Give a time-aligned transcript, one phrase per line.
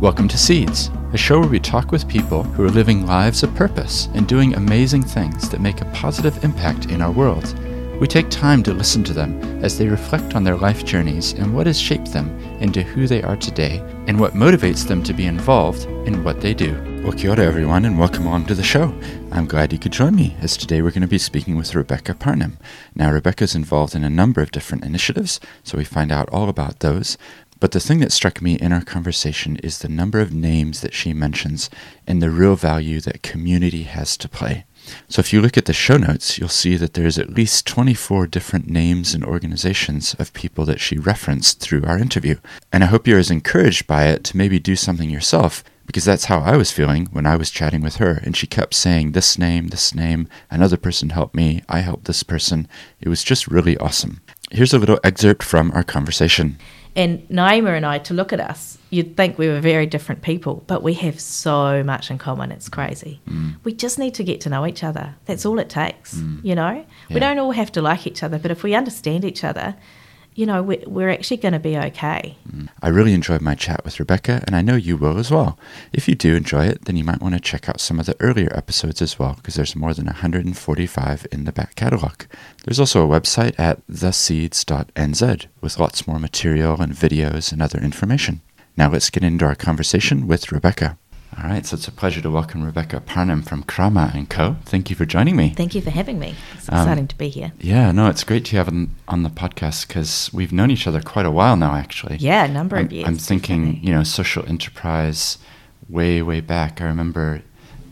[0.00, 3.54] Welcome to Seeds, a show where we talk with people who are living lives of
[3.54, 7.54] purpose and doing amazing things that make a positive impact in our world.
[8.00, 11.54] We take time to listen to them as they reflect on their life journeys and
[11.54, 12.30] what has shaped them
[12.62, 16.54] into who they are today and what motivates them to be involved in what they
[16.54, 16.72] do.
[17.02, 18.98] Well, kia ora, everyone, and welcome along to the show.
[19.32, 22.14] I'm glad you could join me, as today we're going to be speaking with Rebecca
[22.14, 22.56] Parnham.
[22.94, 26.80] Now, Rebecca's involved in a number of different initiatives, so we find out all about
[26.80, 27.18] those.
[27.60, 30.94] But the thing that struck me in our conversation is the number of names that
[30.94, 31.68] she mentions
[32.06, 34.64] and the real value that community has to play.
[35.08, 38.26] So if you look at the show notes, you'll see that there's at least 24
[38.26, 42.36] different names and organizations of people that she referenced through our interview.
[42.72, 46.26] And I hope you're as encouraged by it to maybe do something yourself because that's
[46.26, 48.20] how I was feeling when I was chatting with her.
[48.22, 52.22] And she kept saying, This name, this name, another person helped me, I helped this
[52.22, 52.68] person.
[53.00, 54.20] It was just really awesome.
[54.52, 56.58] Here's a little excerpt from our conversation.
[56.96, 60.64] And Naima and I, to look at us, you'd think we were very different people,
[60.66, 62.50] but we have so much in common.
[62.50, 63.20] It's crazy.
[63.28, 63.56] Mm.
[63.64, 65.14] We just need to get to know each other.
[65.26, 66.44] That's all it takes, Mm.
[66.44, 66.84] you know?
[67.08, 67.14] Yeah.
[67.14, 69.76] We don't all have to like each other, but if we understand each other,
[70.34, 72.36] you know, we're, we're actually going to be okay.
[72.48, 72.68] Mm.
[72.82, 75.58] I really enjoyed my chat with Rebecca, and I know you will as well.
[75.92, 78.16] If you do enjoy it, then you might want to check out some of the
[78.20, 82.22] earlier episodes as well, because there's more than 145 in the back catalog.
[82.64, 88.40] There's also a website at theseeds.nz with lots more material and videos and other information.
[88.76, 90.96] Now let's get into our conversation with Rebecca.
[91.38, 94.56] All right, so it's a pleasure to welcome Rebecca Parnham from Krama and Co.
[94.64, 95.50] Thank you for joining me.
[95.56, 96.34] Thank you for having me.
[96.54, 97.52] It's Um, exciting to be here.
[97.60, 101.00] Yeah, no, it's great to have on, on the podcast because we've known each other
[101.00, 102.16] quite a while now, actually.
[102.16, 103.06] Yeah, a number I'm, of years.
[103.06, 103.88] I'm thinking, definitely.
[103.88, 105.38] you know, social enterprise
[105.88, 106.80] way, way back.
[106.80, 107.42] I remember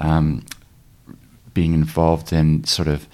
[0.00, 0.44] um,
[1.54, 3.06] being involved in sort of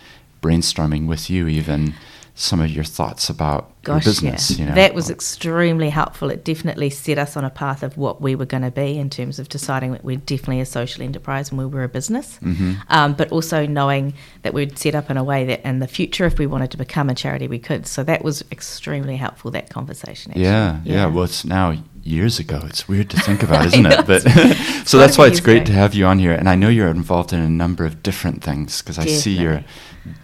[0.43, 1.95] brainstorming with you, even
[2.37, 4.51] some of your thoughts about Gosh, your business.
[4.51, 4.59] yeah.
[4.59, 6.31] You know, that was extremely helpful.
[6.31, 9.09] It definitely set us on a path of what we were going to be in
[9.09, 12.41] terms of deciding that we're definitely a social enterprise and we were a business.
[12.43, 12.79] Mhm.
[12.89, 16.25] Um, but also knowing that we'd set up in a way that in the future,
[16.25, 17.87] if we wanted to become a charity, we could.
[17.87, 20.33] So that was extremely helpful, that conversation.
[20.33, 20.45] Actually.
[20.45, 22.63] Yeah, yeah, Well, it's now years ago.
[22.65, 24.07] It's weird to think about, isn't it?
[24.09, 24.23] But
[24.89, 26.33] so that's why it's great years to have you on here.
[26.33, 29.61] And I know you're involved in a number of different things because I see you're,
[29.61, 29.77] Definitely.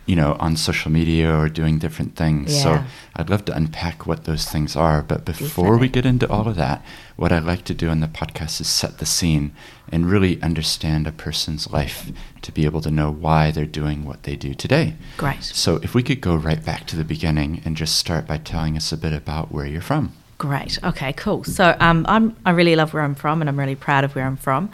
[0.07, 2.61] You know, on social media or doing different things.
[2.63, 2.85] So
[3.17, 5.03] I'd love to unpack what those things are.
[5.03, 6.85] But before we get into all of that,
[7.17, 9.53] what I like to do on the podcast is set the scene
[9.91, 12.11] and really understand a person's life
[12.43, 14.97] to be able to know why they're doing what they do today.
[15.17, 15.43] Great.
[15.43, 18.77] So if we could go right back to the beginning and just start by telling
[18.77, 20.13] us a bit about where you're from.
[20.39, 20.83] Great.
[20.83, 21.45] Okay, cool.
[21.45, 24.25] So um, I'm, I really love where I'm from and I'm really proud of where
[24.25, 24.71] I'm from.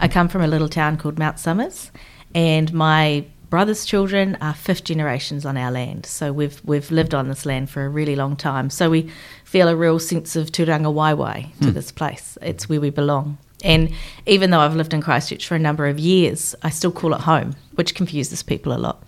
[0.00, 1.92] I come from a little town called Mount Somers,
[2.34, 6.04] and my brother's children are fifth generations on our land.
[6.06, 8.68] So we've, we've lived on this land for a really long time.
[8.68, 9.12] So we
[9.44, 12.36] feel a real sense of tūrangawaewae to this place.
[12.42, 13.38] It's where we belong.
[13.62, 13.94] And
[14.26, 17.20] even though I've lived in Christchurch for a number of years, I still call it
[17.20, 19.04] home, which confuses people a lot.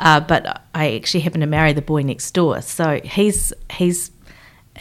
[0.00, 4.10] Uh, but I actually happen to marry the boy next door, so he's he's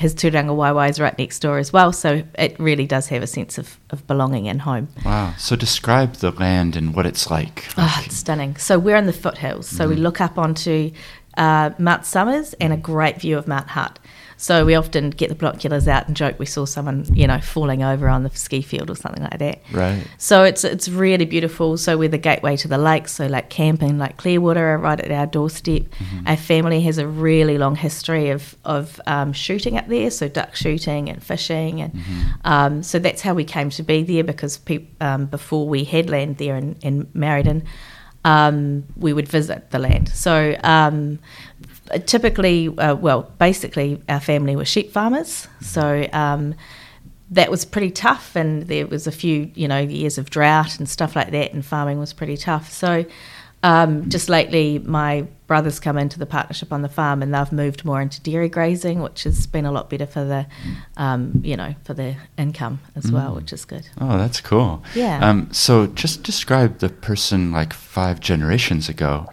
[0.02, 3.60] his Tūrangawaewae is right next door as well, so it really does have a sense
[3.60, 4.90] of, of belonging and home.
[5.06, 5.36] Wow.
[5.38, 7.78] So describe the land and what it's like.
[7.78, 8.58] Like- it's stunning.
[8.58, 10.04] So we're in the foothills, so we mm-hmm.
[10.04, 10.92] look up onto
[11.38, 12.92] uh, Mount Somers and a mm-hmm.
[12.92, 14.00] great view of Mount Hutt.
[14.42, 17.84] So we often get the binoculars out and joke we saw someone, you know, falling
[17.84, 19.62] over on the ski field or something like that.
[19.72, 20.04] right.
[20.18, 21.78] So it's it's really beautiful.
[21.78, 23.08] So we're the gateway to the lake.
[23.08, 25.84] So like camping, like Clearwater, are right at our doorstep.
[26.26, 30.10] Our family has a really long history of of um, shooting up there.
[30.10, 32.04] So duck shooting and fishing, and
[32.44, 34.24] um, so that's how we came to be there.
[34.24, 37.64] Because peop um, before we had land there in, in Meriden,
[38.26, 40.10] um, we would visit the land.
[40.10, 40.58] So.
[40.64, 41.20] Um,
[42.00, 45.48] typically, uh, well, basically, our family were sheep farmers.
[45.62, 46.56] So um,
[47.32, 50.88] that was pretty tough, and there was a few, you know, years of drought and
[50.88, 52.72] stuff like that, and farming was pretty tough.
[52.72, 53.06] So
[53.64, 57.86] um, just lately, my brothers come into the partnership on the farm, and they've moved
[57.86, 60.48] more into dairy grazing, which has been a lot better for the,
[60.98, 63.88] um, you know, for the income as well, which is good.
[64.00, 64.84] Oh, that's cool.
[64.96, 65.20] Yeah.
[65.28, 69.32] Um, so just describe the person like five generations ago.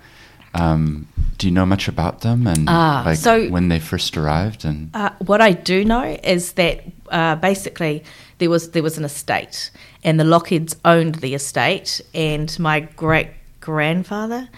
[0.55, 1.07] Um,
[1.37, 4.91] do you know much about them and Ah, like so- when they first arrived and
[4.95, 6.81] Uh, what I do know is that
[7.11, 8.03] uh, basically
[8.39, 9.71] there was there was an estate,
[10.05, 13.29] and the Lockheads owned the estate, and my great
[13.61, 14.49] grandfather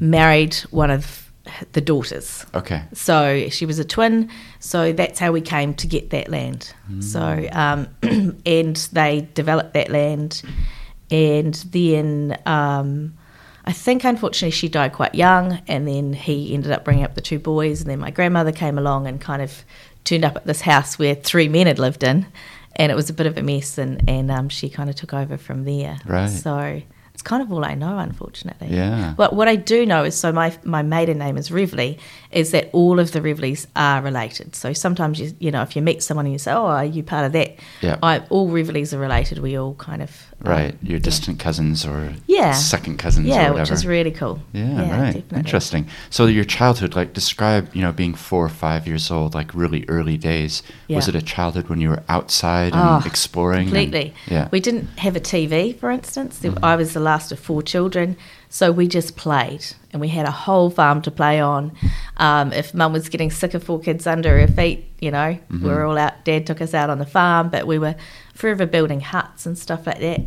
[0.00, 1.30] married one of
[1.72, 2.46] the daughters.
[2.54, 2.82] okay.
[2.94, 4.30] So she was a twin.
[4.60, 6.72] So that's how we came to get that land.
[7.00, 7.88] So um,
[8.46, 10.42] and they developed that land,
[11.10, 13.14] and then um,
[13.64, 17.20] I think unfortunately she died quite young, and then he ended up bringing up the
[17.20, 19.64] two boys, and then my grandmother came along and kind of
[20.04, 22.26] turned up at this house where three men had lived in.
[22.76, 25.14] and it was a bit of a mess, and and um, she kind of took
[25.14, 25.98] over from there.
[26.06, 26.28] Right.
[26.28, 26.82] So
[27.12, 28.68] it's kind of all I know, unfortunately.
[28.70, 29.14] Yeah.
[29.16, 31.98] But what I do know is so my my maiden name is Rivley,
[32.32, 34.56] is that all of the Rivleys are related.
[34.56, 37.02] So sometimes you you know if you meet someone and you say, oh, are you
[37.02, 37.56] part of that?
[37.80, 37.98] Yeah.
[38.02, 39.38] I, all Rivleys are related.
[39.38, 42.52] We all kind of Right, your distant cousins or Yeah.
[42.52, 44.40] second cousins or yeah, which is really cool.
[44.52, 45.14] Yeah, right.
[45.14, 45.38] definitely.
[45.38, 45.86] Interesting.
[46.10, 49.84] So your childhood, like describe, you know, being four or five years old, like really
[49.88, 50.62] early days.
[50.88, 53.68] Was it a childhood when you were outside and Oh, exploring?
[53.68, 54.14] and- Completely.
[54.26, 54.48] yeah.
[54.52, 56.40] We didn't have a TV, for instance.
[56.42, 56.64] Mm-hmm.
[56.64, 58.16] I was the last of four children,
[58.48, 61.72] so we just played, and we had a whole farm to play on.
[62.18, 65.56] Um, if Mum was getting sick of four kids under her feet, you know, we
[65.56, 65.66] Mm-hmm.
[65.66, 66.24] were all out.
[66.24, 67.96] Dad took us out on the farm, but we were
[68.34, 70.20] forever building huts and stuff like that.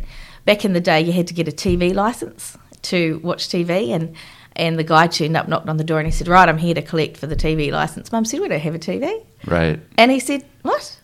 [0.44, 4.14] Back in the day, you had to get a TV license to watch TV, and
[4.56, 6.74] and the guy turned up, knocked on the door, and he said, "Right, I'm here
[6.74, 9.78] to collect for the TV license." Mum said, "We don't have a TV." Right.
[9.96, 10.96] And he said, What?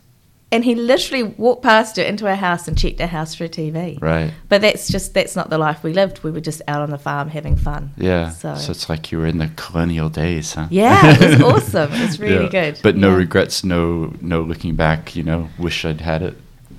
[0.51, 3.49] And he literally walked past her into our house and checked our house for a
[3.49, 4.01] TV.
[4.01, 4.33] Right.
[4.49, 6.23] But that's just, that's not the life we lived.
[6.23, 7.91] We were just out on the farm having fun.
[7.97, 8.31] Yeah.
[8.31, 10.69] So, So, it's like you were in the colonial days, huh?
[10.71, 11.43] yeah, it was
[11.75, 11.93] awesome.
[11.93, 12.51] It was really Yeah.
[12.71, 12.81] good.
[12.85, 13.17] But no Yeah.
[13.17, 16.37] regrets, no no looking back, you know, wish I'd had it.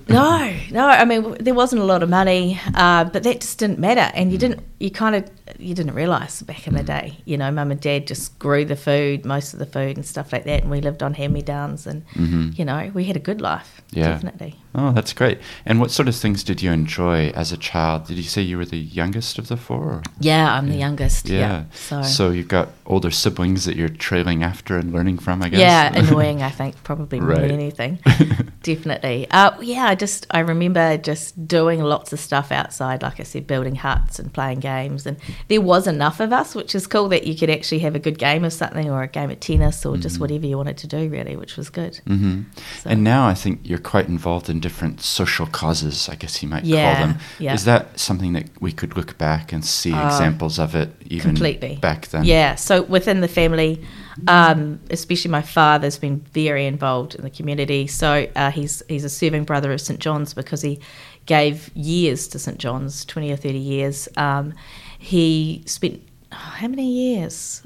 [0.08, 0.88] No, no.
[0.88, 4.12] I mean, there wasn't a lot of money, uh, but that just didn't matter.
[4.14, 5.24] And you didn't, you kind of,
[5.60, 7.18] you didn't realise back in the day.
[7.26, 10.32] You know, mum and dad just grew the food, most of the food and stuff
[10.34, 10.62] like that.
[10.62, 11.88] And we lived on hand me downs.
[11.88, 13.82] And, hmm you know, we had a good life.
[13.92, 14.10] Yeah.
[14.10, 14.56] Definitely.
[14.76, 15.40] Oh, that's great.
[15.66, 18.08] And what sort of things did you enjoy as a child?
[18.08, 20.02] Did you say you were the youngest of the four?
[20.20, 21.28] Yeah, I'm the youngest.
[21.30, 21.40] Yeah.
[21.40, 21.64] Yeah.
[21.74, 25.60] So, So you've got older siblings that you're trailing after and learning from, I guess.
[25.60, 26.42] Yeah, annoying.
[26.44, 27.42] I think probably more Right.
[27.42, 28.00] than anything.
[28.64, 29.28] Definitely.
[29.32, 33.02] Uh, yeah, I just I remember just doing lots of stuff outside.
[33.02, 35.18] Like I said, building huts and playing games, and
[35.48, 38.18] there was enough of us, which is cool that you could actually have a good
[38.18, 41.10] game of something or a game of tennis or just whatever you wanted to do,
[41.10, 42.00] really, which was good.
[42.08, 42.42] hmm
[42.82, 46.50] So- And now I think you're quite involved in different social causes, I guess you
[46.50, 47.18] might Yeah, call them.
[47.40, 47.54] yeah.
[47.54, 51.30] Is that something that we could look back and see Uh, examples of it even
[51.32, 51.78] completely.
[51.82, 52.24] back then?
[52.26, 53.82] Yeah, so within the family,
[54.28, 57.88] um, especially my father's been very involved in the community.
[57.88, 60.80] So uh, he's he's a serving brother of St John's because he
[61.26, 64.08] gave years to St John's, twenty or thirty years.
[64.18, 64.54] Um,
[65.00, 66.02] he spent
[66.32, 67.66] oh, how many years?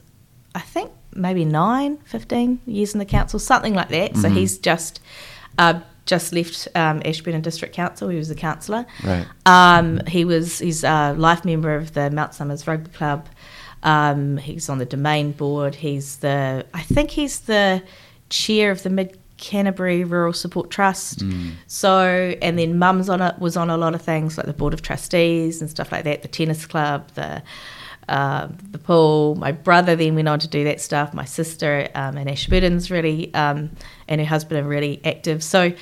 [0.56, 4.16] I think maybe nine, 15 years in the council, something like that.
[4.18, 4.34] So Mhm.
[4.38, 5.00] he's just
[5.58, 8.10] uh, just left um, Ashburton District Council.
[8.10, 8.86] He was a councillor.
[9.04, 9.26] Right.
[9.46, 13.28] Um, he was he's a life member of the Mount Somers Rugby Club.
[13.84, 15.76] Um, he's on the Domain Board.
[15.76, 17.84] He's the I think he's the
[18.30, 21.20] chair of the Mid Canterbury Rural Support Trust.
[21.20, 21.54] Mm.
[21.68, 24.74] So and then Mum's on it was on a lot of things like the Board
[24.74, 26.22] of Trustees and stuff like that.
[26.22, 27.42] The tennis club, the
[28.08, 29.36] uh, the pool.
[29.36, 31.14] My brother then went on to do that stuff.
[31.14, 33.72] My sister um, and Ashburton's really um,
[34.08, 35.44] and her husband are really active.
[35.44, 35.74] So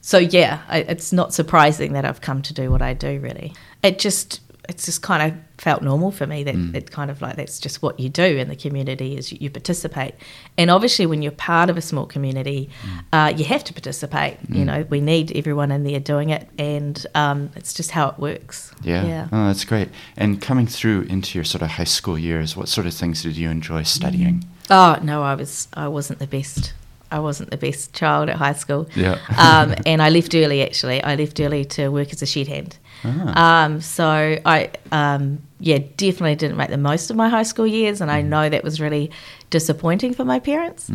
[0.00, 3.18] so yeah, I, it's not surprising that I've come to do what I do.
[3.20, 6.74] Really, it just it's just kind of felt normal for me that Mm.
[6.74, 9.50] it kind of like that's just what you do in the community is you, you
[9.50, 10.14] participate
[10.58, 12.68] and obviously when you're part of a small community
[13.12, 14.66] uh, you have to participate you Mm.
[14.66, 18.70] know we need everyone in there doing it and um, it's just how it works
[18.82, 19.04] Yeah.
[19.06, 19.88] yeah Oh, that's great.
[20.16, 23.36] And coming through into your sort of high school years, what sort of things did
[23.36, 24.44] you enjoy studying?
[24.68, 26.72] oh no i was i wasn't the best
[27.12, 29.16] i wasn't the best child at high school Yeah.
[29.38, 32.76] um, and i left early actually i left early to work as a shed hand
[33.04, 33.64] Ah.
[33.64, 34.06] Um, so
[34.44, 38.20] I, um, yeah, definitely didn't make the most of my high school years, and I
[38.20, 38.28] Mm-hmm.
[38.30, 39.10] know that was really
[39.50, 40.90] disappointing for my parents.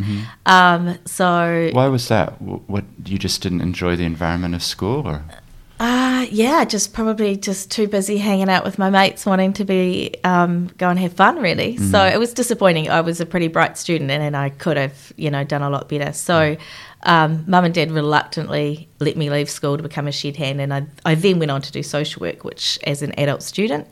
[0.46, 2.42] Um, so, Why was that?
[2.42, 5.24] What you just didn't enjoy the environment of school, or
[5.80, 10.14] uh, yeah, just probably just too busy hanging out with my mates, wanting to be
[10.24, 11.40] um, go and have fun.
[11.42, 12.14] Really, so Mm-hmm.
[12.16, 12.90] it was disappointing.
[12.90, 15.70] I was a pretty bright student, and, and I could have, you know, done a
[15.70, 16.14] lot better.
[16.14, 16.56] So.
[17.04, 20.72] Um, Mum and Dad reluctantly let me leave school to become a shed hand, and
[20.74, 23.88] I, I then went on to do social work, which as an adult student,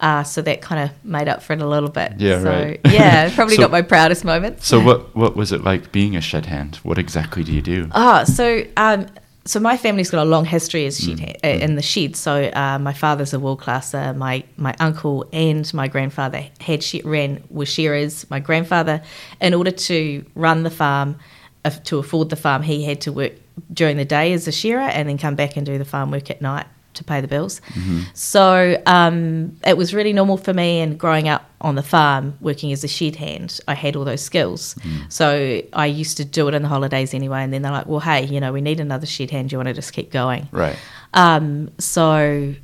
[0.00, 2.18] uh, so that kind of made up for it a little bit.
[2.18, 2.20] Mm-hmm.
[2.20, 2.80] Yeah, so, right.
[2.92, 4.62] Yeah, probably So- not my proudest moment.
[4.62, 5.14] so what?
[5.16, 6.76] What was it like being a shed hand?
[6.82, 7.88] What exactly do you do?
[7.92, 9.06] Oh, so um,
[9.44, 11.18] so my family's got a long history as Mm.
[11.18, 12.14] shed, uh, in the shed.
[12.16, 14.12] So uh, my father's a wool classer.
[14.12, 18.26] My my uncle and my grandfather had she- ran were shearers.
[18.30, 19.02] My grandfather,
[19.40, 21.16] in order to run the farm,
[21.84, 23.32] to afford the farm, he had to work
[23.72, 26.30] during the day as a shearer and then come back and do the farm work
[26.30, 27.60] at night to pay the bills.
[28.14, 30.80] So um, it was really normal for me.
[30.80, 34.20] And growing up on the farm, working as a shed hand, I had all those
[34.22, 34.76] skills.
[35.08, 37.42] So I used to do it in the holidays anyway.
[37.42, 39.48] And then they're like, "Well, hey, you know, we need another shed hand.
[39.48, 40.76] Do you want to just keep going?" Right.
[41.14, 42.54] Um, so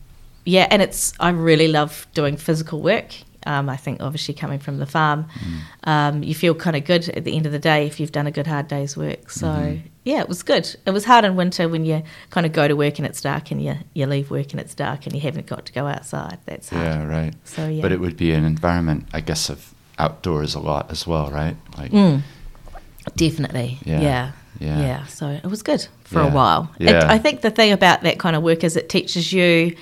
[0.44, 3.14] yeah, and it's I really love doing physical work.
[3.46, 5.26] Um, I think obviously coming from the farm,
[5.84, 8.26] um, you feel kind of good at the end of the day if you've done
[8.26, 9.30] a good hard day's work.
[9.30, 10.74] So yeah, it was good.
[10.86, 13.50] It was hard in winter when you kind of go to work and it's dark,
[13.52, 16.38] and you you leave work and it's dark, and you haven't got to go outside.
[16.46, 16.84] That's hard.
[16.84, 17.34] Yeah, right.
[17.44, 21.06] So yeah, But it would be an environment, I guess, of outdoors a lot as
[21.06, 21.56] well, right?
[21.76, 22.22] Like, Mm,
[23.16, 23.78] definitely.
[23.84, 24.32] Yeah, Yeah.
[24.60, 24.80] yeah.
[24.80, 25.06] yeah.
[25.06, 26.70] So it was good for Yeah, a while.
[26.78, 26.94] It.
[27.04, 29.74] I think the thing about that kind of work is it teaches you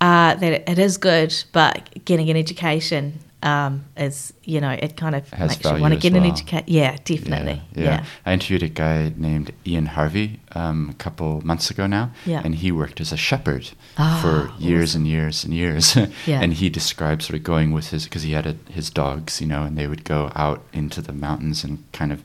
[0.00, 5.14] uh, that it, is good, but getting an education um, is, you know, it kind
[5.14, 6.64] of Has makes you want to get an education.
[6.66, 7.62] Yeah, definitely.
[7.74, 8.04] Yeah, Yeah.
[8.24, 12.42] I interviewed a guy named Ian Harvey um, a couple months ago now, Yeah.
[12.44, 15.96] and he worked as a shepherd Ah, for years and years and years.
[16.26, 16.40] Yeah.
[16.42, 19.46] and he described sort of going with his because he had a, his dogs, you
[19.46, 22.22] know, and they would go out into the mountains and kind of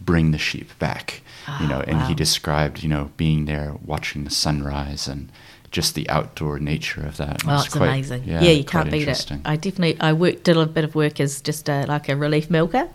[0.00, 1.22] bring the sheep back,
[1.60, 1.80] you Ah, know.
[1.80, 5.30] And he described, you know, being there, watching the sunrise, and
[5.76, 7.42] just the outdoor nature of that.
[7.46, 8.22] Oh, it's quite- amazing.
[8.24, 9.30] Yeah, Yeah, you can't beat it.
[9.44, 12.48] I definitely, I worked, did a bit of work as just a, like a relief
[12.48, 12.88] milker,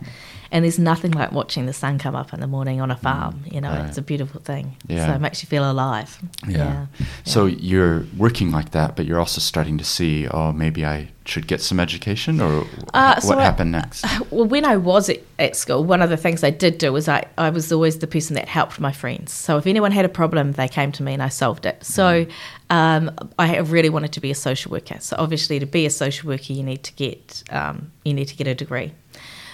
[0.52, 3.40] and there's nothing like watching the sun come up in the morning on a farm.
[3.50, 3.88] You know, Mm, right.
[3.88, 4.76] it's a beautiful thing.
[4.86, 5.06] Yeah.
[5.08, 6.18] So it makes you feel alive.
[6.46, 6.86] Yeah.
[7.24, 11.46] So you're working like that, but you're also starting to see, oh, maybe I should
[11.46, 14.04] get some education, or Uh, what so I- happened next?
[14.30, 17.08] Well, when I was at, at school, one of the things I did do was
[17.08, 19.32] I, I was always the person that helped my friends.
[19.32, 21.84] So if anyone had a problem, they came to me and I solved it.
[21.84, 22.26] So
[22.70, 24.96] um, I really wanted to be a social worker.
[25.00, 28.36] So obviously, to be a social worker, you need to get um, you need to
[28.36, 28.92] get a degree.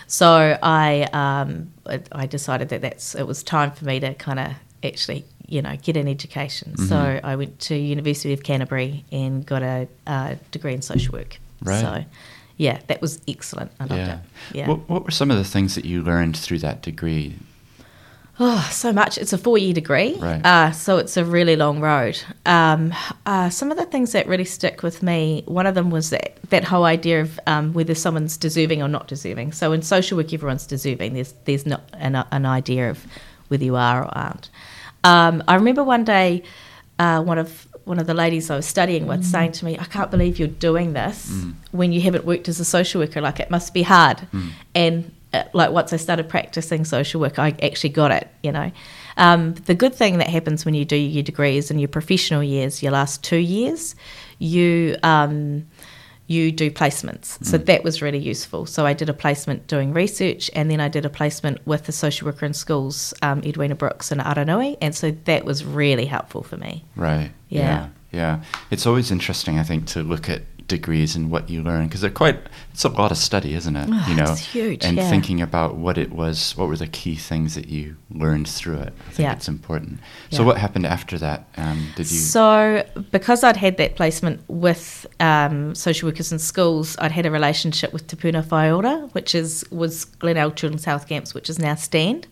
[0.08, 4.52] So I um, I- decided that that's it was time for me to kind of
[4.82, 6.76] actually you know get an education.
[6.76, 11.38] So I went to University of Canterbury and got a, uh degree in social work.
[11.62, 11.80] Right.
[11.80, 12.04] So
[12.56, 13.70] yeah, that was excellent.
[13.78, 14.14] I loved yeah.
[14.14, 14.20] it.
[14.56, 14.68] Yeah.
[14.68, 17.36] What, what were some of the things that you learned through that degree?
[18.40, 19.18] Oh, so much.
[19.18, 20.14] It's a four year degree.
[20.14, 20.44] Right.
[20.44, 22.20] Uh, so it's a really long road.
[22.46, 22.94] Um,
[23.26, 26.38] uh, some of the things that really stick with me, one of them was that,
[26.50, 29.52] that whole idea of um, whether someone's deserving or not deserving.
[29.52, 31.14] So in social work, everyone's deserving.
[31.14, 33.04] There's, there's not an, an idea of
[33.48, 34.50] whether you are or aren't.
[35.04, 36.42] Um, I remember one day
[36.98, 39.84] uh, one of one of the ladies I was studying with saying to me, "I
[39.84, 41.32] can't believe you're doing this
[41.70, 43.20] when you haven't worked as a social worker.
[43.20, 44.26] Like it must be hard."
[44.74, 45.08] And uh,
[45.52, 48.28] like once I started practicing social work, I actually got it.
[48.42, 48.72] You know,
[49.16, 52.82] um, the good thing that happens when you do your degrees and your professional years,
[52.82, 53.94] your last two years,
[54.38, 55.66] you um,
[56.26, 57.42] you do placements.
[57.42, 58.66] So that was really useful.
[58.66, 61.92] So I did a placement doing research, and then I did a placement with the
[61.92, 66.42] social worker in schools, um, Edwina Brooks in Aranui, and so that was really helpful
[66.42, 66.84] for me.
[66.96, 67.30] Right.
[67.48, 67.60] Yeah.
[67.60, 67.88] yeah.
[68.10, 68.42] Yeah.
[68.70, 72.10] It's always interesting, I think, to look at degrees and what you learn because they're
[72.10, 72.38] quite.
[72.72, 73.88] It's a lot of study, isn't it?
[73.90, 75.10] Oh, you know, it's huge, and yeah.
[75.10, 78.92] thinking about what it was, what were the key things that you learned through it.
[79.08, 79.32] I think Yeah.
[79.32, 79.98] it's important.
[80.30, 80.46] So, Yeah.
[80.46, 81.48] what happened after that?
[81.56, 82.18] Um, did you?
[82.18, 87.30] So, because I'd had that placement with um, social workers in schools, I'd had a
[87.30, 91.74] relationship with Te Puna Whaiora, which is was Glenelg Children's Health Camps, which is now
[91.74, 92.28] Stand.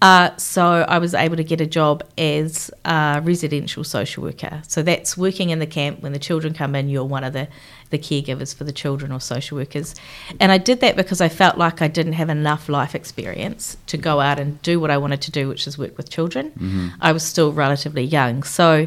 [0.00, 4.62] Uh, so I was able to get a job as a residential social worker.
[4.68, 6.88] So that's working in the camp when the children come in.
[6.88, 7.48] You're one of the
[7.90, 9.94] the caregivers for the children or social workers,
[10.38, 13.96] and I did that because I felt like I didn't have enough life experience to
[13.96, 16.52] go out and do what I wanted to do, which is work with children.
[17.00, 18.86] I was still relatively young, so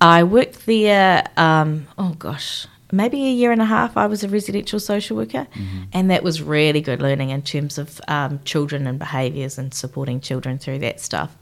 [0.00, 1.28] I worked there.
[1.36, 3.96] Um, oh gosh, maybe a year and a half.
[3.96, 5.46] I was a residential social worker,
[5.92, 10.20] and that was really good learning in terms of um, children and behaviours and supporting
[10.20, 11.36] children through that stuff.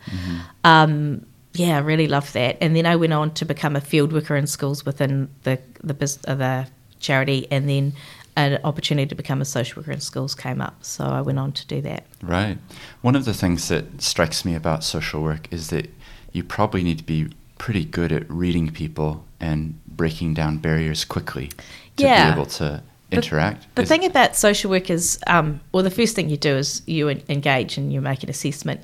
[0.65, 2.59] Um, yeah, I really loved that.
[2.61, 5.95] And then I went on to become a field worker in schools within the the,
[5.95, 6.67] bus- uh, the
[7.01, 7.93] charity, and then
[8.37, 10.85] an opportunity to become a social worker in schools came up.
[10.85, 12.05] So I went on to do that.
[12.23, 12.59] Right.
[13.01, 15.91] One of the things that strikes me about social work is that
[16.33, 21.49] you probably need to be pretty good at reading people and breaking down barriers quickly
[21.97, 22.27] to Yeah.
[22.27, 23.67] be able to interact.
[23.77, 26.83] The Is- thing about social work is, um, well, the first thing you do is
[26.87, 28.81] you engage and you make an assessment.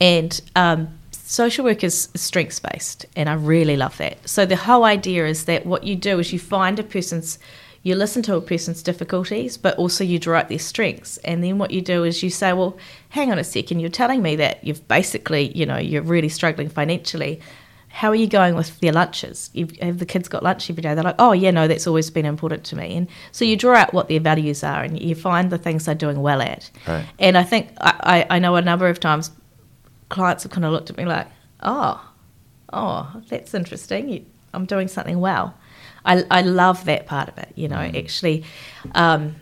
[0.00, 4.16] And um, social work is strengths based, and I really love that.
[4.28, 7.38] So the whole idea is that what you do is you find a person's,
[7.82, 11.18] you listen to a person's difficulties, but also you draw out their strengths.
[11.18, 12.76] And then what you do is you say, well,
[13.10, 16.70] hang on a second, you're telling me that you've basically, you know, you're really struggling
[16.70, 17.40] financially
[17.98, 19.50] how are you going with their lunches?
[19.54, 20.94] You've, have the kids got lunch every day?
[20.94, 22.96] They're like, oh, yeah, no, that's always been important to me.
[22.96, 25.96] And so you draw out what their values are and you find the things they're
[25.96, 26.70] doing well at.
[26.86, 27.04] Right.
[27.18, 29.32] And I think I, I, know a number of times
[30.10, 31.26] clients have kind of looked at me like,
[31.64, 32.00] oh,
[32.72, 34.10] oh, that's interesting.
[34.10, 34.24] You,
[34.54, 35.54] I'm doing something well.
[36.04, 38.44] I, I love that part of it, you know, actually
[38.94, 39.34] um,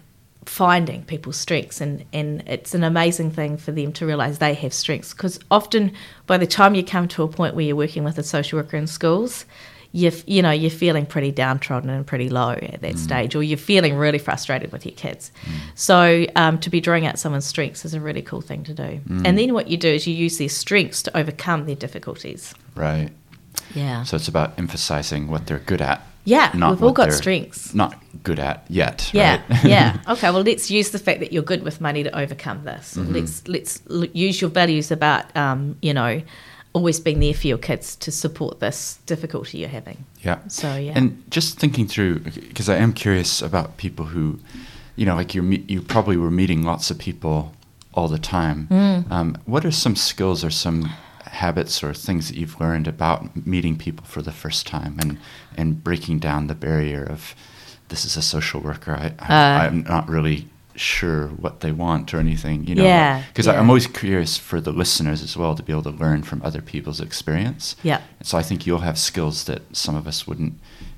[0.47, 1.81] finding people's strengths.
[1.81, 5.12] And, and it's an amazing thing for them to realize they have strengths.
[5.12, 5.93] Because often
[6.26, 8.76] by the time you come to a point where you're working with a social worker
[8.76, 9.45] in schools,
[9.93, 12.99] you you know you're feeling pretty downtrodden and pretty low at that mm.
[12.99, 15.33] stage, or you're feeling really frustrated with your kids.
[15.45, 15.53] Mm.
[15.75, 19.00] So um, to be drawing out someone's strengths is a really cool thing to do.
[19.09, 19.26] Mm.
[19.26, 22.55] And then what you do is you use their strengths to overcome their difficulties.
[22.75, 23.11] Right.
[23.75, 24.03] Yeah.
[24.05, 26.07] So it's about emphasizing what they're good at.
[26.26, 27.73] Yeah, not we've all got strengths.
[27.73, 29.11] Not good at yet.
[29.14, 29.64] Yeah, right?
[29.64, 29.99] yeah.
[30.09, 32.97] Okay, well, let's use the fact that you're good with money to overcome this.
[32.97, 33.12] Mm-hmm.
[33.14, 36.21] Let's let's l- use your values about um, you know
[36.73, 40.04] always being there for your kids to support this difficulty you're having.
[40.21, 40.38] Yeah.
[40.49, 44.38] So yeah, And just thinking through, because I am curious about people who,
[44.97, 47.54] you know, like you you probably were meeting lots of people
[47.95, 48.68] all the time.
[48.71, 49.11] Mm.
[49.11, 50.90] Um, what are some skills or some
[51.37, 55.19] habits or things that you've learned about meeting people for the first time and
[55.59, 57.35] and breaking down the barrier of
[57.88, 58.93] this is a social worker.
[59.05, 62.66] I, I Uh, I'm not really sure what they want or anything.
[62.69, 63.59] You know, Yeah, Because yeah.
[63.61, 66.61] I'm always curious for the listeners as well to be able to learn from other
[66.73, 67.76] people's experience.
[67.83, 68.00] yeah.
[68.23, 70.55] So I think you'll have skills that some of us wouldn't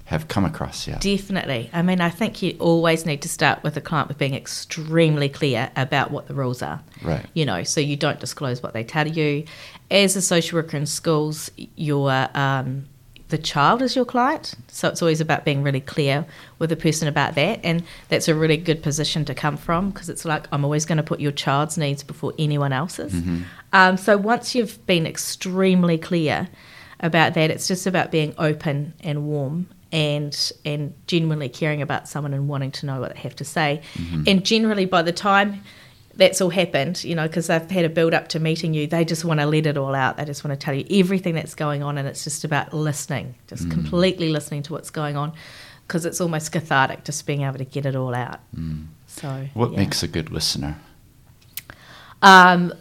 [0.09, 1.03] have come across yet.
[1.03, 1.69] Definitely.
[1.71, 5.29] I mean, I think you always need to start with a client with being extremely
[5.29, 6.81] clear about what the rules are.
[7.03, 7.27] Right.
[7.35, 9.45] You know, so you don't disclose what they tell you.
[9.91, 12.87] As a social worker in schools, your um,
[13.29, 16.25] the child is your client, so it's always about being really clear
[16.59, 20.09] with the person about that, and that's a really good position to come from because
[20.09, 23.13] it's like I'm always going to put your child's needs before anyone else's.
[23.75, 26.49] Um, so once you've been extremely clear
[27.01, 32.35] about that, it's just about being open and warm and and genuinely caring about someone
[32.35, 33.81] and wanting to know what they have to say.
[33.95, 34.25] Mm-hmm.
[34.27, 35.63] And generally, by the time
[36.15, 39.05] that's all happened, you know, because they've had a build up to meeting you, they
[39.05, 40.17] just want to let it all out.
[40.17, 43.37] They just want to tell you everything that's going on, and it's just about listening,
[43.47, 43.71] just mm.
[43.71, 45.33] completely listening to what's going on,
[45.87, 48.41] because it's almost cathartic just being able to get it all out.
[48.55, 48.87] Mm.
[49.07, 49.79] So, What yeah.
[49.79, 50.79] makes a good listener?
[52.21, 52.75] Um,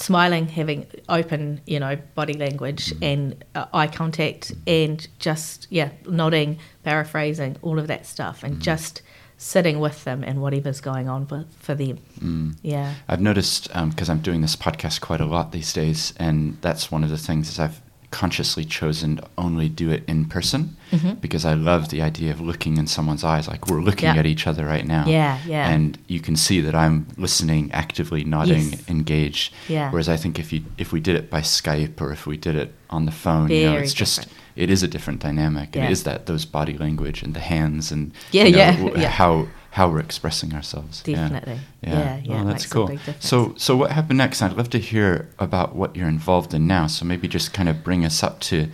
[0.00, 3.04] smiling, having open, you know, body language Mm-hmm.
[3.04, 8.46] and uh, eye contact, and just yeah, nodding, paraphrasing, all of that stuff, Mm-hmm.
[8.54, 9.02] and just
[9.36, 11.96] sitting with them and whatever's going on for, for them.
[12.20, 12.56] Mm.
[12.60, 12.92] Yeah.
[13.08, 17.02] I've noticed because I'm doing this podcast quite a lot these days, and that's one
[17.04, 17.80] of the things is I've
[18.10, 21.20] consciously chosen to only do it in person Mhm.
[21.20, 24.16] because I love the idea of looking in someone's eyes, like we're looking Yeah.
[24.20, 25.04] at each other right now.
[25.06, 25.68] Yeah, yeah.
[25.68, 28.82] And you can see that I'm listening, actively nodding, Yes.
[28.88, 29.52] engaged.
[29.68, 29.90] Yeah.
[29.90, 32.56] Whereas I think if you if we did it by Skype or if we did
[32.56, 34.26] it on the phone, you know, Very it's just
[34.56, 35.74] it is a different dynamic.
[35.74, 35.84] Yeah.
[35.84, 39.00] It is that those body language and the hands and Yeah, you know, yeah, w-
[39.00, 39.08] yeah.
[39.10, 41.00] how how we're expressing ourselves.
[41.06, 41.16] Yeah.
[41.28, 41.58] Definitely.
[41.86, 42.90] Yeah, yeah, Oh, that's cool.
[43.20, 44.42] So, so what happened next?
[44.42, 46.88] I'd love to hear about what you're involved in now.
[46.88, 48.66] So maybe just kind of bring us up to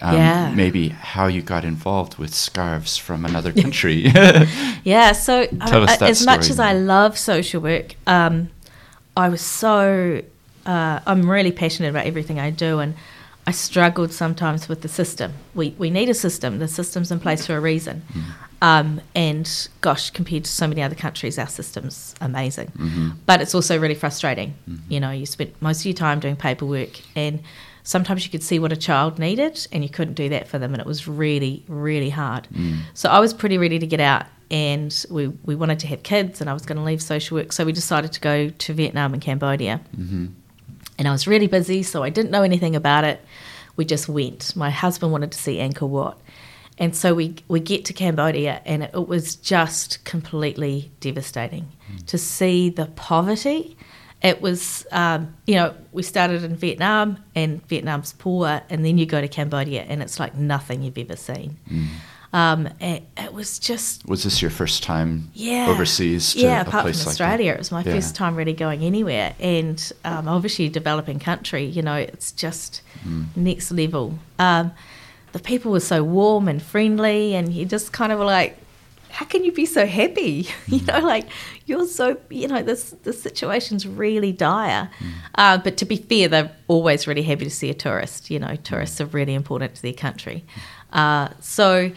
[0.00, 0.52] um, Yeah.
[0.54, 4.06] maybe how you got involved with scarves from another country.
[4.84, 8.50] Yeah, so Tell uh, that as much story as I love social work, um,
[9.16, 10.22] I was so
[10.66, 12.94] uh, I'm really passionate about everything I do, and
[13.46, 15.32] I struggled sometimes with the system.
[15.54, 16.58] We we need a system.
[16.58, 18.02] The system's in place for a reason.
[18.12, 18.20] Hmm.
[18.62, 22.72] Um, and gosh, compared to so many other countries, our system's amazing.
[22.76, 23.12] Mhm.
[23.26, 24.54] But it's also really frustrating.
[24.68, 24.92] Mm-hmm.
[24.92, 27.40] You know, you spent most of your time doing paperwork, and
[27.86, 30.74] sometimes you could see what a child needed, and you couldn't do that for them,
[30.74, 32.48] and it was really, really hard.
[32.52, 32.80] Mm.
[32.94, 36.40] So I was pretty ready to get out, and we, we wanted to have kids,
[36.40, 37.52] and I was going to leave social work.
[37.52, 39.80] So we decided to go to Vietnam and Cambodia.
[39.96, 40.32] Mhm.
[40.98, 43.20] And I was really busy, so I didn't know anything about it.
[43.76, 44.56] We just went.
[44.56, 46.18] My husband wanted to see Angkor Wat.
[46.78, 51.68] And so we, we get to Cambodia, and it, it was just completely devastating
[52.06, 53.76] to see the poverty.
[54.22, 59.06] It was, um, you know, we started in Vietnam, and Vietnam's poor, and then you
[59.06, 61.58] go to Cambodia, and it's like nothing you've ever seen.
[61.70, 61.86] Mm.
[62.32, 65.68] Um, it, it was just Was this your first time yeah.
[65.68, 66.32] overseas?
[66.34, 67.12] To yeah, a apart place from like?
[67.12, 67.94] Australia, it was my Yeah.
[67.94, 71.64] first time really going anywhere, and um, obviously a developing country.
[71.64, 73.26] You know, it's just Mm.
[73.36, 74.18] next level.
[74.38, 74.72] Um,
[75.32, 78.58] the people were so warm and friendly, and you just kind of were like,
[79.16, 80.86] "How can you be so happy?" you Mm.
[81.00, 81.26] know, like
[81.66, 84.90] you're so you know this the situation's really dire.
[84.98, 85.12] Mm.
[85.34, 88.30] Uh, but to be fair, they're always really happy to see a tourist.
[88.30, 90.44] You know, tourists are really important to their country.
[90.92, 91.90] Uh, so.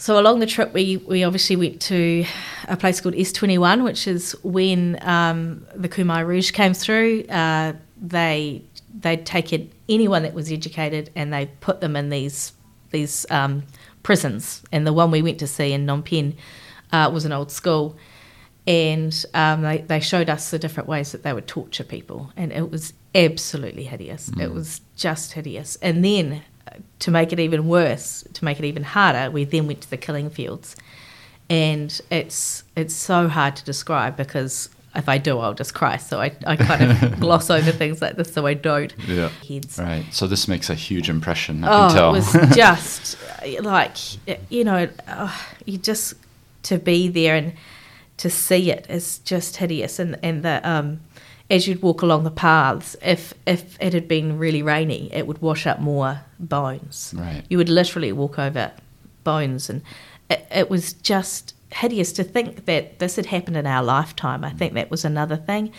[0.00, 2.24] So along the trip, we, we obviously went to
[2.68, 7.24] a place called S21, which is when um, the Khmer Rouge came through.
[7.28, 8.62] Uh, they
[9.00, 12.52] they'd taken anyone that was educated and they put them in these
[12.92, 13.64] these um,
[14.08, 14.62] prisons.
[14.72, 16.34] And the one we went to see in Phnom Penh
[16.92, 17.94] uh, was an old school,
[18.66, 22.50] and um, they they showed us the different ways that they would torture people, and
[22.50, 24.30] it was absolutely hideous.
[24.40, 25.76] It was just hideous.
[25.82, 29.66] And then uh, to make it even worse, to make it even harder, we then
[29.66, 30.74] went to the killing fields,
[31.50, 35.98] and it's it's so hard to describe because if I do, I'll just cry.
[35.98, 38.92] So I, I kind of gloss over things like this so I don't.
[39.06, 39.28] Yeah.
[39.46, 39.78] Heads.
[39.78, 40.06] Right.
[40.12, 41.62] So this makes a huge impression.
[41.62, 42.14] I Oh, can tell.
[42.14, 43.18] it was just
[43.60, 43.96] like
[44.50, 46.14] you know, uh, you just
[46.64, 47.52] to be there and
[48.18, 49.98] to see it is just hideous.
[49.98, 51.00] And and the um,
[51.50, 55.40] as you'd walk along the paths, if if it had been really rainy, it would
[55.40, 57.14] wash up more bones.
[57.16, 57.44] Right.
[57.48, 58.72] You would literally walk over
[59.24, 59.82] bones, and
[60.28, 64.44] it, it was just hideous to think that this had happened in our lifetime.
[64.44, 65.72] I think that was another thing.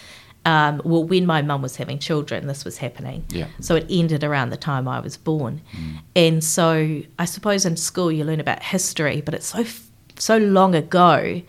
[0.49, 3.19] Um, well, when my mum was having children, this was happening.
[3.39, 3.47] Yeah.
[3.59, 5.61] So it ended around the time I was born,
[6.15, 6.67] and so
[7.23, 9.63] I suppose in school you learn about history, but it's so
[10.17, 11.41] so long ago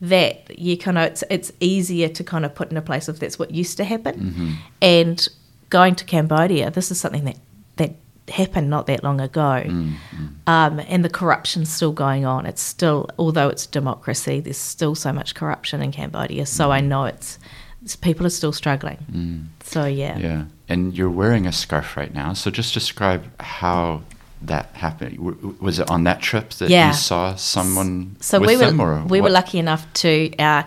[0.00, 3.18] that you kind of it's, it's easier to kind of put in a place of
[3.20, 4.16] that's what used to happen,
[4.82, 5.28] and
[5.70, 7.38] going to Cambodia, this is something that
[7.76, 7.92] that
[8.28, 9.62] happened not that long ago,
[10.46, 12.46] um, and the corruption's still going on.
[12.46, 16.46] It's still, although it's democracy, there's still so much corruption in Cambodia.
[16.46, 17.38] So I know it's, it's
[18.00, 19.48] people are still struggling.
[19.62, 20.18] So yeah.
[20.18, 20.44] Yeah.
[20.68, 22.32] And you're wearing a scarf right now.
[22.34, 24.02] So just describe how
[24.42, 25.16] that happened.
[25.16, 26.88] W- Was it on that trip that Yeah.
[26.88, 30.62] you saw someone So we were we were lucky enough to uh,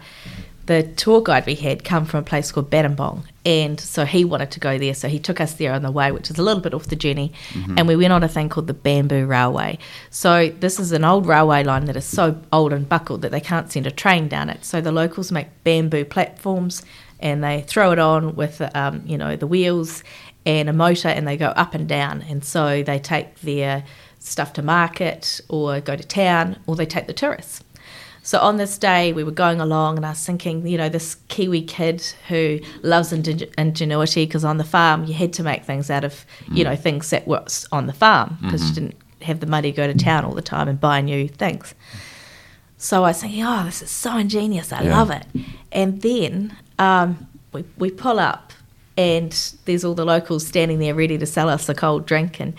[0.67, 4.51] the tour guide we had come from a place called Battambang, and so he wanted
[4.51, 4.93] to go there.
[4.93, 6.95] So he took us there on the way, which is a little bit off the
[6.97, 7.77] journey, Mm-hmm.
[7.77, 9.77] and we went on a thing called the Bamboo Railway.
[10.09, 13.39] So this is an old railway line that is so old and buckled that they
[13.39, 14.65] can't send a train down it.
[14.65, 16.83] So the locals make bamboo platforms,
[17.19, 20.03] and they throw it on with um, you know the wheels
[20.45, 22.21] and a motor, and they go up and down.
[22.29, 23.83] And so they take their
[24.19, 27.63] stuff to market, or go to town, or they take the tourists.
[28.23, 31.15] So on this day, we were going along, and I was thinking, you know, this
[31.29, 35.89] Kiwi kid who loves ingen- ingenuity, because on the farm you had to make things
[35.89, 39.45] out of, you know, things that were on the farm, because you didn't have the
[39.47, 41.73] money to go to town all the time and buy new things.
[42.77, 44.71] So I was thinking, oh, this is so ingenious.
[44.73, 44.97] I Yeah.
[44.97, 45.25] love it.
[45.71, 48.53] And then um, we, we pull up,
[48.97, 49.31] and
[49.65, 52.39] there's all the locals standing there ready to sell us a cold drink.
[52.39, 52.53] And,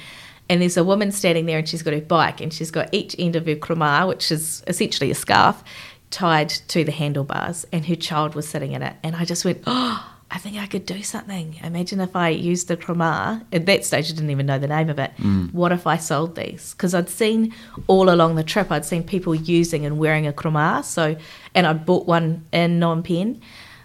[0.49, 3.15] and there's a woman standing there, and she's got her bike, and she's got each
[3.19, 5.63] end of her krama, which is essentially a scarf,
[6.11, 8.95] tied to the handlebars, and her child was sitting in it.
[9.03, 11.57] And I just went, oh, I think I could do something.
[11.63, 13.43] Imagine if I used the krama.
[13.51, 15.11] At that stage, I didn't even know the name of it.
[15.53, 16.75] What if I sold these?
[16.75, 17.55] Because I'd seen
[17.87, 20.85] all along the trip, I'd seen people using and wearing a krama.
[20.85, 21.17] So,
[21.55, 23.41] and I'd bought one in Phnom Penh.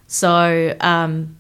[0.08, 1.38] So um,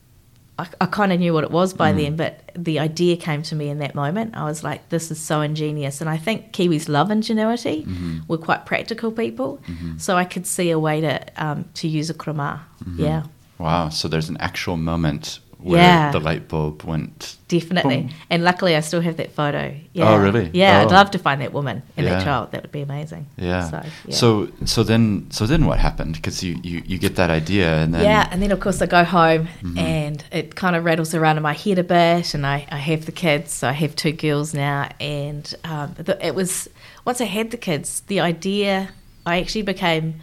[0.58, 3.56] I, I kind of knew what it was by then, but the idea came to
[3.56, 4.36] me in that moment.
[4.36, 6.02] I was like, this is so ingenious.
[6.02, 7.88] And I think Kiwis love ingenuity.
[8.28, 9.60] We're quite practical people.
[9.98, 12.60] So I could see a way to, um, to use a krama.
[12.96, 13.24] Yeah.
[13.58, 13.90] Wow.
[13.90, 16.12] So there's an actual moment where Yeah.
[16.12, 17.38] the light bulb went.
[17.48, 17.98] Definitely.
[18.02, 18.10] Boom.
[18.30, 19.74] And luckily, I still have that photo.
[19.94, 20.10] Yeah.
[20.10, 20.50] Oh, really?
[20.54, 20.96] Yeah, I'd Oh.
[20.96, 22.14] love to find that woman and Yeah.
[22.16, 22.52] that child.
[22.52, 23.28] That would be amazing.
[23.38, 23.70] Yeah.
[23.70, 24.16] So, yeah.
[24.16, 26.16] So so then so then what happened?
[26.16, 28.88] Because you, you you get that idea and then yeah, and then of course I
[28.88, 29.78] go home Mm-hmm.
[29.78, 33.06] and it kind of rattles around in my head a bit, and I, I have
[33.06, 36.68] the kids, so I have two girls now, and um, it was
[37.06, 38.90] once I had the kids, the idea
[39.26, 40.16] I actually became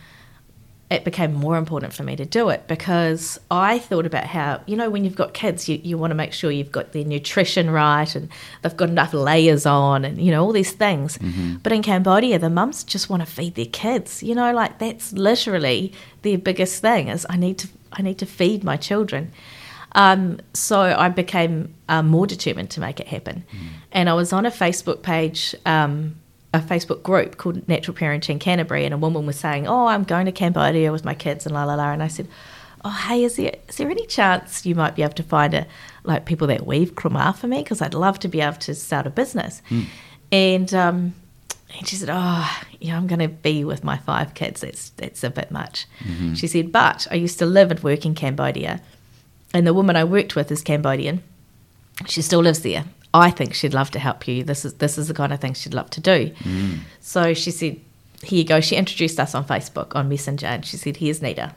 [0.90, 4.76] it became more important for me to do it because I thought about how, you
[4.76, 7.70] know, when you've got kids, you, you want to make sure you've got their nutrition
[7.70, 8.28] right and
[8.62, 11.16] they've got enough layers on and, you know, all these things.
[11.62, 14.20] But in Cambodia, the mums just want to feed their kids.
[14.20, 18.26] You know, like that's literally their biggest thing is I need to I need to
[18.26, 19.30] feed my children.
[19.92, 23.44] Um, so I became um, more determined to make it happen.
[23.92, 26.14] And I was on a Facebook page, um,
[26.52, 30.26] a Facebook group called Natural Parenting Canterbury, and a woman was saying, "Oh, I'm going
[30.26, 31.92] to Cambodia with my kids," and la la la.
[31.92, 32.26] And I said,
[32.84, 35.66] "Oh, hey, is there is there any chance you might be able to find a
[36.02, 37.62] like people that weave krama for me?
[37.62, 39.62] Because I'd love to be able to start a business."
[40.32, 41.14] And um,
[41.78, 44.62] and she said, "Oh, yeah, I'm going to be with my five kids.
[44.62, 45.86] That's that's a bit much."
[46.34, 48.80] She said, "But I used to live and work in Cambodia,
[49.54, 51.22] and the woman I worked with is Cambodian.
[52.06, 52.84] She still lives there.
[53.12, 54.44] I think she'd love to help you.
[54.44, 56.78] This is this is the kind of thing she'd love to do." Mm.
[57.00, 57.80] So she said,
[58.22, 61.54] "Here you go." She introduced us on Facebook on Messenger, and she said, "Here's Nita."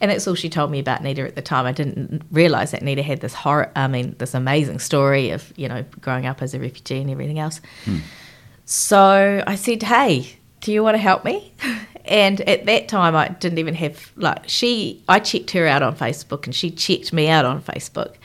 [0.00, 1.66] And that's all she told me about Nita at the time.
[1.66, 5.68] I didn't realize that Nita had this horror, I mean, this amazing story of, you
[5.68, 7.60] know, growing up as a refugee and everything else.
[7.84, 7.98] Hmm.
[8.66, 11.52] So I said, "Hey, do you want to help me?"
[12.06, 15.02] And at that time, I didn't even have like she.
[15.08, 18.16] I checked her out on Facebook, and she checked me out on Facebook.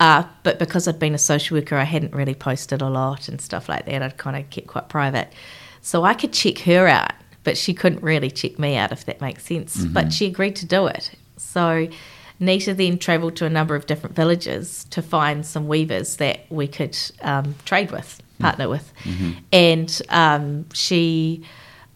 [0.00, 3.40] Uh, but because I'd been a social worker, I hadn't really posted a lot and
[3.40, 4.02] stuff like that.
[4.02, 5.32] I'd kind of kept quite private,
[5.80, 7.12] so I could check her out,
[7.44, 9.84] but she couldn't really check me out, if that makes sense.
[9.86, 11.12] But she agreed to do it.
[11.38, 11.88] So
[12.38, 16.66] Nita then travelled to a number of different villages to find some weavers that we
[16.68, 18.92] could um, trade with, partner with,
[19.52, 21.44] and um, she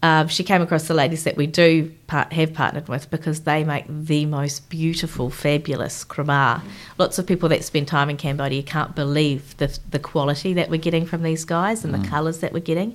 [0.07, 3.65] um, she came across the ladies that we do part, have partnered with because they
[3.65, 6.63] make the most beautiful, fabulous krama.
[6.99, 10.81] Lots of people that spend time in Cambodia can't believe the, the quality that we're
[10.89, 12.91] getting from these guys and the colours that we're getting.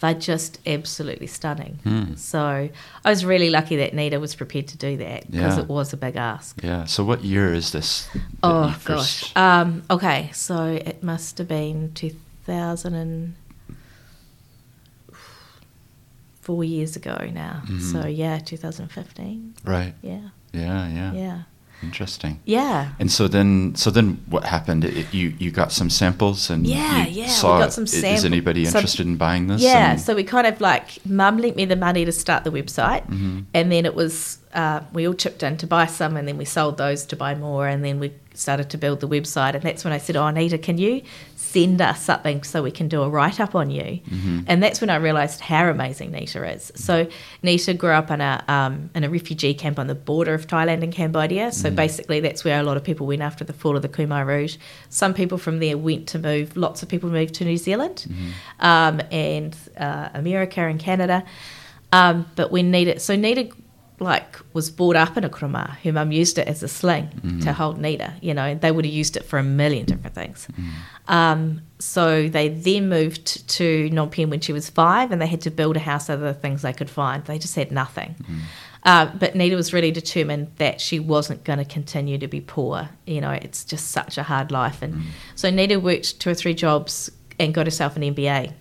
[0.00, 1.78] They're just absolutely stunning.
[2.16, 2.68] So
[3.04, 5.62] I was really lucky that Nita was prepared to do that because Yeah.
[5.62, 6.60] it was a big ask.
[6.62, 6.84] Yeah.
[6.84, 8.08] So what year is this?
[8.42, 9.34] Oh gosh.
[9.36, 12.12] Um, okay, so it must have been two
[12.44, 13.34] thousand and
[16.40, 17.62] four years ago now.
[17.92, 19.54] So yeah, two thousand fifteen.
[19.64, 19.94] Right.
[20.02, 20.88] Yeah, Yeah.
[20.88, 21.12] Yeah.
[21.12, 21.38] yeah,
[21.82, 22.40] Interesting.
[22.44, 22.92] yeah.
[22.98, 24.84] And so then, so then, what happened?
[24.84, 28.26] It, you you got some samples, and Yeah, you yeah, we got some Is sample-
[28.26, 29.62] anybody interested in buying this?
[29.62, 32.50] Yeah, And- so we kind of like mum lent me the money to start the
[32.50, 33.40] website, Mm-hmm.
[33.54, 36.44] and then it was uh, we all chipped in to buy some, and then we
[36.44, 39.84] sold those to buy more, and then we started to build the website, and that's
[39.84, 41.02] when I said, "Oh, Anita, can you
[41.36, 44.40] send us something so we can do a write up on you?" Mm-hmm.
[44.46, 46.72] And that's when I realised how amazing Nita is.
[46.74, 47.06] So
[47.42, 50.82] Nita grew up in a um, in a refugee camp on the border of Thailand
[50.82, 51.52] and Cambodia.
[51.52, 54.26] So basically, that's where a lot of people went after the fall of the Khmer
[54.26, 54.56] Rouge.
[54.88, 56.56] Some people from there went to move.
[56.56, 58.06] Lots of people moved to New Zealand
[58.60, 61.24] um, and uh, America and Canada.
[61.92, 63.50] Um, but when Nita, so Nita
[64.00, 65.76] like was brought up in a krama.
[65.78, 67.08] Her mum used it as a sling
[67.42, 68.14] to hold Nita.
[68.20, 70.48] You know, they would have used it for a million different things.
[71.08, 75.40] Um, so they then moved to Phnom Penh when she was five, and they had
[75.42, 77.24] to build a house out of the things they could find.
[77.24, 78.14] They just had nothing.
[78.84, 82.88] Uh, but Nita was really determined that she wasn't going to continue to be poor.
[83.06, 84.80] You know, it's just such a hard life.
[84.82, 85.02] And
[85.34, 88.52] so Nita worked two or three jobs and got herself an MBA.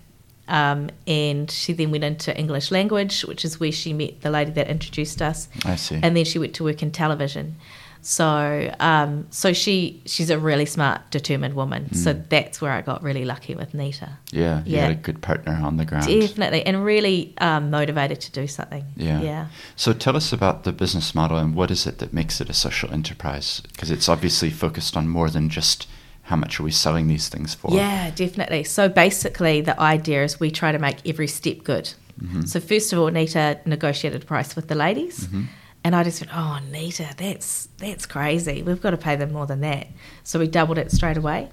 [0.49, 4.51] Um, and she then went into English language, which is where she met the lady
[4.51, 5.47] that introduced us.
[5.63, 5.99] I see.
[6.01, 7.55] And then she went to work in television.
[8.01, 11.93] So, um, so she she's a really smart, determined woman.
[11.93, 14.09] So that's where I got really lucky with Nita.
[14.31, 14.83] yeah, you yeah.
[14.83, 16.07] had a good partner on the ground.
[16.07, 18.85] Definitely, and really um, motivated to do something.
[18.95, 19.21] Yeah.
[19.21, 19.47] yeah.
[19.75, 22.53] So tell us about the business model and what is it that makes it a
[22.53, 23.61] social enterprise?
[23.61, 25.87] Because it's obviously focused on more than just
[26.29, 27.71] how much are we selling these things for.
[27.73, 28.63] Yeah, definitely.
[28.63, 31.91] So basically, the idea is we try to make every step good.
[32.21, 32.43] Mm-hmm.
[32.43, 35.45] So first of all, Nita negotiated a price with the ladies, mm-hmm.
[35.83, 38.61] and I just went, "Oh, Nita, that's that's crazy.
[38.61, 39.87] We've got to pay them more than that."
[40.23, 41.49] So we doubled it straight away.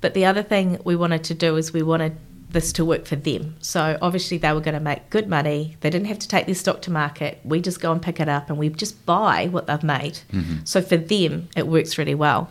[0.00, 2.16] But the other thing we wanted to do is we wanted
[2.50, 3.56] this to work for them.
[3.60, 5.76] So obviously they were going to make good money.
[5.80, 7.40] They didn't have to take their stock to market.
[7.44, 10.20] We just go and pick it up and we just buy what they've made.
[10.32, 10.58] Mm-hmm.
[10.64, 12.48] So for them, it works really well.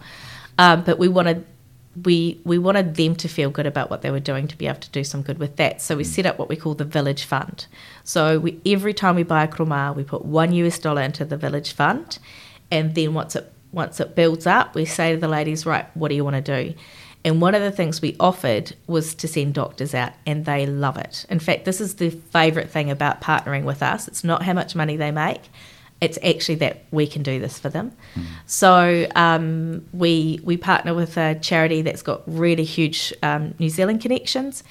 [0.58, 1.46] Um, but we wanted
[2.04, 4.80] we we wanted them to feel good about what they were doing to be able
[4.80, 5.82] to do some good with that.
[5.82, 7.65] So we set up what we call the village fund.
[8.04, 11.38] So we every time we buy a krama, we put one US dollar into the
[11.38, 12.20] village fund,
[12.72, 16.10] and then once it once it builds up, we say to the ladies, right, what
[16.10, 16.74] do you want to do?
[17.26, 20.98] And one of the things we offered was to send doctors out, and they love
[20.98, 21.26] it.
[21.30, 24.08] In fact, this is the favourite thing about partnering with us.
[24.08, 25.41] It's not how much money they make,
[25.99, 27.91] it's actually that we can do this for them.
[28.45, 34.01] So um, we we partner with a charity that's got really huge um, New Zealand
[34.01, 34.63] connections,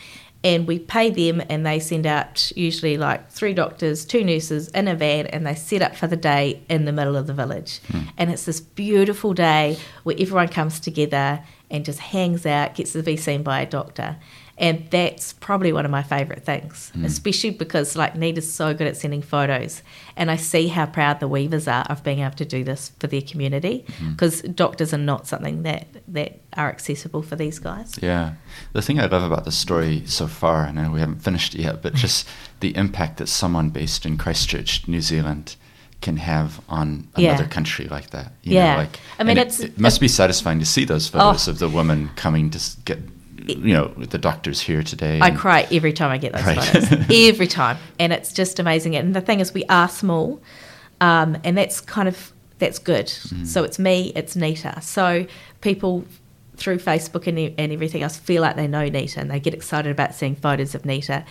[0.44, 4.86] and we pay them, and they send out usually like three doctors, two nurses in
[4.86, 7.80] a van, and they set up for the day in the middle of the village,
[8.16, 13.02] and it's this beautiful day where everyone comes together and just hangs out, gets to
[13.02, 14.16] be seen by a doctor.
[14.58, 17.04] And that's probably one of my favourite things, hmm.
[17.04, 19.82] especially because like Nita's so good at sending photos,
[20.16, 23.06] and I see how proud the weavers are of being able to do this for
[23.06, 23.84] their community.
[23.98, 24.12] Hmm.
[24.12, 27.98] Because doctors are not something that that are accessible for these guys.
[28.00, 28.34] Yeah.
[28.72, 31.54] The thing I love about the story so far, and I know we haven't finished
[31.54, 32.26] it yet, but just
[32.60, 35.56] the impact that someone based in Christchurch, New Zealand,
[36.00, 37.32] can have on Yeah.
[37.34, 38.32] another country like that.
[38.42, 38.72] You Yeah.
[38.72, 41.18] Know, like, I mean, it- it, must be satisfying to see those oh.
[41.18, 41.50] photos Oh.
[41.50, 43.00] of the woman coming to get,
[43.46, 45.20] you know, the doctors here today.
[45.22, 46.58] I cry every time I get those Right.
[46.62, 47.06] photos.
[47.10, 48.96] every time, and it's just amazing.
[48.96, 50.40] And the thing is, we are small,
[51.00, 53.08] um, and that's kind of that's good.
[53.08, 54.80] So it's me, it's Nita.
[54.80, 55.26] So
[55.60, 56.04] people
[56.56, 59.90] through Facebook and, and everything else feel like they know Nita, and they get excited
[59.92, 61.24] about seeing photos of Nita.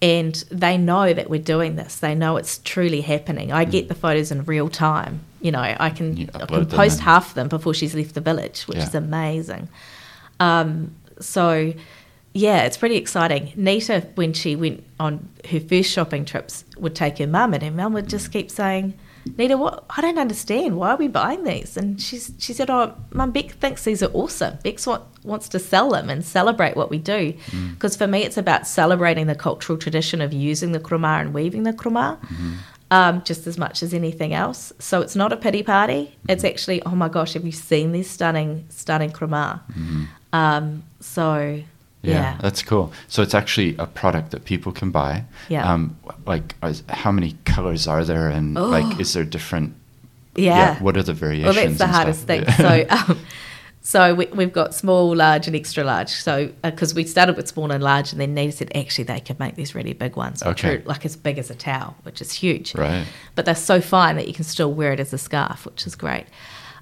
[0.00, 1.96] And they know that we're doing this.
[1.96, 3.50] They know it's truly happening.
[3.50, 5.22] I get the photos in real time.
[5.40, 8.62] You know, I can, I can post half of them before she's left the village,
[8.68, 8.84] which Yeah.
[8.86, 9.68] is amazing.
[10.38, 11.72] Um, so,
[12.34, 13.52] yeah, it's pretty exciting.
[13.56, 17.70] Nita, when she went on her first shopping trips, would take her mum, and her
[17.70, 18.94] mum would just keep saying,
[19.36, 19.84] Nita, what?
[19.90, 20.76] I don't understand.
[20.76, 21.76] Why are we buying these?
[21.76, 24.58] And she's, she said, Oh, Mum, Beck thinks these are awesome.
[24.62, 27.32] Beck want, wants to sell them and celebrate what we do.
[27.32, 27.74] Mm.
[27.74, 31.64] Because for me, it's about celebrating the cultural tradition of using the krama and weaving
[31.64, 32.20] the krama.
[32.20, 32.52] Mm-hmm.
[32.90, 34.72] Um, just as much as anything else.
[34.78, 36.16] So it's not a pity party.
[36.26, 36.50] It's mm-hmm.
[36.50, 39.60] actually, oh my gosh, have you seen these stunning, stunning krama?
[39.72, 40.04] Mm-hmm.
[40.32, 41.60] Um, so
[42.02, 42.36] Yeah.
[42.40, 42.92] that's cool.
[43.08, 45.24] So it's actually a product that people can buy.
[45.48, 45.70] Yeah.
[45.72, 46.54] Um, like,
[46.90, 48.66] how many colors are there, and Oh.
[48.66, 49.74] like, is there different?
[50.36, 50.56] Yeah.
[50.56, 50.82] yeah.
[50.82, 51.56] What are the variations?
[51.56, 52.26] Well, that's the hardest stuff?
[52.28, 52.44] thing.
[52.46, 52.56] Yeah.
[52.56, 53.18] So, um,
[53.80, 56.10] so we, we've got small, large, and extra large.
[56.10, 59.40] So, because we started with small and large, and then Nita said actually they could
[59.40, 60.76] make these really big ones, Okay.
[60.76, 62.74] are like as big as a towel, which is huge.
[62.74, 63.06] right.
[63.34, 65.94] But they're so fine that you can still wear it as a scarf, which is
[65.96, 66.26] great.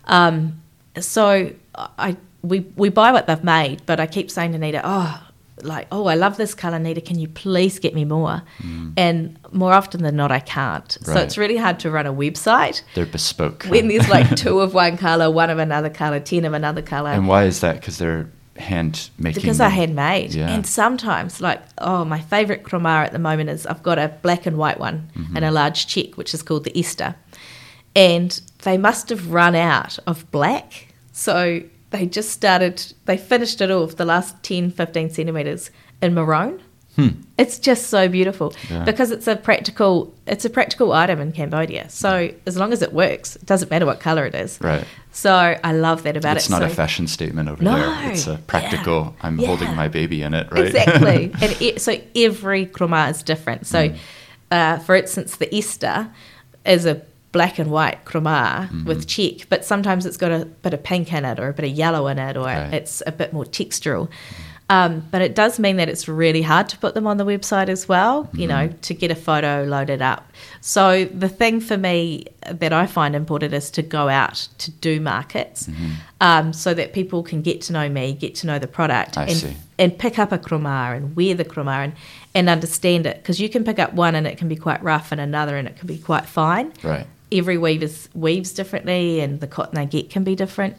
[0.06, 0.60] Um,
[0.98, 5.22] so I we we buy what they've made, but I keep saying to Nita, oh.
[5.62, 7.00] Like, oh, I love this color, Nita.
[7.00, 8.42] Can you please get me more?
[8.98, 10.92] And more often than not, I can't.
[11.00, 11.24] So Mm.
[11.24, 13.64] It's really hard to run a website They're bespoke.
[13.64, 17.08] when there's like two of one color, one of another color, ten of another color.
[17.08, 17.76] and why is that?
[17.80, 19.40] Because they're hand making.
[19.40, 20.34] because they're handmade.
[20.34, 20.50] Yeah.
[20.50, 24.44] And sometimes, like, oh, my favorite krama at the moment is I've got a black
[24.44, 25.36] and white one Mm-hmm.
[25.36, 27.14] and a large check, which is called the Easter.
[27.94, 30.88] And they must have run out of black.
[31.12, 35.70] So they just started, they finished it off the last 10, 15 centimeters
[36.02, 36.60] in maroon.
[36.96, 37.08] Hmm.
[37.36, 38.82] It's just so beautiful Yeah.
[38.84, 41.90] because it's a practical it's a practical item in Cambodia.
[41.90, 44.58] So as long as it works, it doesn't matter what color it is.
[44.62, 44.82] Right.
[45.12, 46.52] So I love that about It's it.
[46.52, 48.10] It's not so a fashion statement over No, there.
[48.12, 49.14] It's a practical.
[49.20, 49.46] I'm Yeah.
[49.48, 50.66] holding my baby in it, right?
[50.68, 51.32] Exactly.
[51.42, 53.66] and e so every krama is different.
[53.66, 53.96] So, Mm.
[54.50, 56.08] uh, for instance, the Esther
[56.64, 57.02] is a
[57.36, 58.84] black and white krama Mm-hmm.
[58.88, 61.66] with check, but sometimes it's got a bit of pink in it or a bit
[61.70, 62.72] of yellow in it or Right.
[62.78, 64.08] it's a bit more textural.
[64.68, 67.68] Um, but it does mean that it's really hard to put them on the website
[67.68, 68.80] as well, you know, Mm-hmm.
[68.88, 70.22] to get a photo loaded up.
[70.60, 72.24] So the thing for me
[72.62, 75.90] that I find important is to go out to do markets Mm-hmm.
[76.20, 79.24] um, so that people can get to know me, get to know the product, I
[79.30, 79.56] and, see.
[79.78, 81.92] and pick up a krama and wear the krama and,
[82.34, 83.16] and understand it.
[83.18, 85.68] Because you can pick up one and it can be quite rough and another and
[85.68, 86.72] it can be quite fine.
[86.82, 87.06] Right.
[87.32, 90.76] Every weaver's weaves differently and the cotton they get can be different.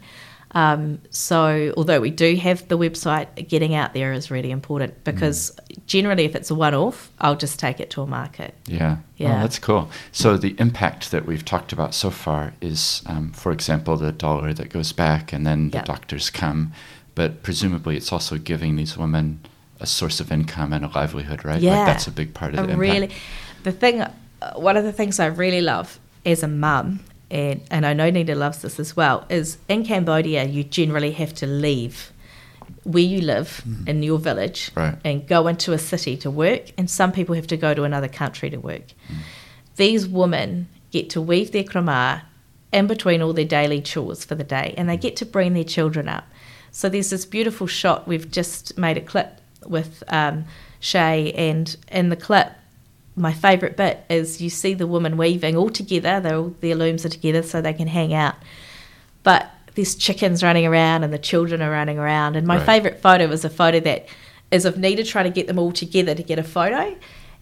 [0.51, 5.51] Um, so, although we do have the website, getting out there is really important because
[5.88, 8.55] generally, if it's a one off, I'll just take it to a market.
[8.65, 8.97] Yeah.
[9.17, 9.39] Yeah.
[9.39, 9.89] Oh, that's cool.
[10.13, 14.53] So the impact that we've talked about so far is, um, for example, the dollar
[14.53, 15.83] that goes back, and then the Yeah.
[15.83, 16.71] doctors come,
[17.13, 19.41] but presumably it's also giving these women
[19.81, 21.62] a source of income and a livelihood, right?
[21.62, 21.79] Yeah.
[21.79, 22.79] Like that's a big part of I the impact.
[22.79, 23.10] really,
[23.63, 24.12] the thing, uh,
[24.55, 26.99] one of the things I really love as a mum,
[27.31, 31.33] and, and I know Nita loves this as well, is in Cambodia, you generally have
[31.35, 32.11] to leave
[32.83, 34.71] where you live in your village.
[34.75, 34.97] Right.
[35.03, 38.09] and go into a city to work, and some people have to go to another
[38.09, 38.91] country to work.
[39.07, 39.15] Hmm.
[39.77, 42.23] These women get to weave their krama
[42.73, 45.63] in between all their daily chores for the day, and they get to bring their
[45.63, 46.25] children up.
[46.71, 48.07] So there's this beautiful shot.
[48.07, 50.45] We've just made a clip with um,
[50.79, 52.51] Shay, and in the clip,
[53.17, 56.19] my favourite bit is you see the woman weaving all together.
[56.19, 58.36] They're all, their looms are together so they can hang out.
[59.23, 62.36] But there's chickens running around and the children are running around.
[62.36, 62.65] And my Right.
[62.65, 64.08] favourite photo is a photo that
[64.51, 66.95] is of Nita trying to get them all together to get a photo,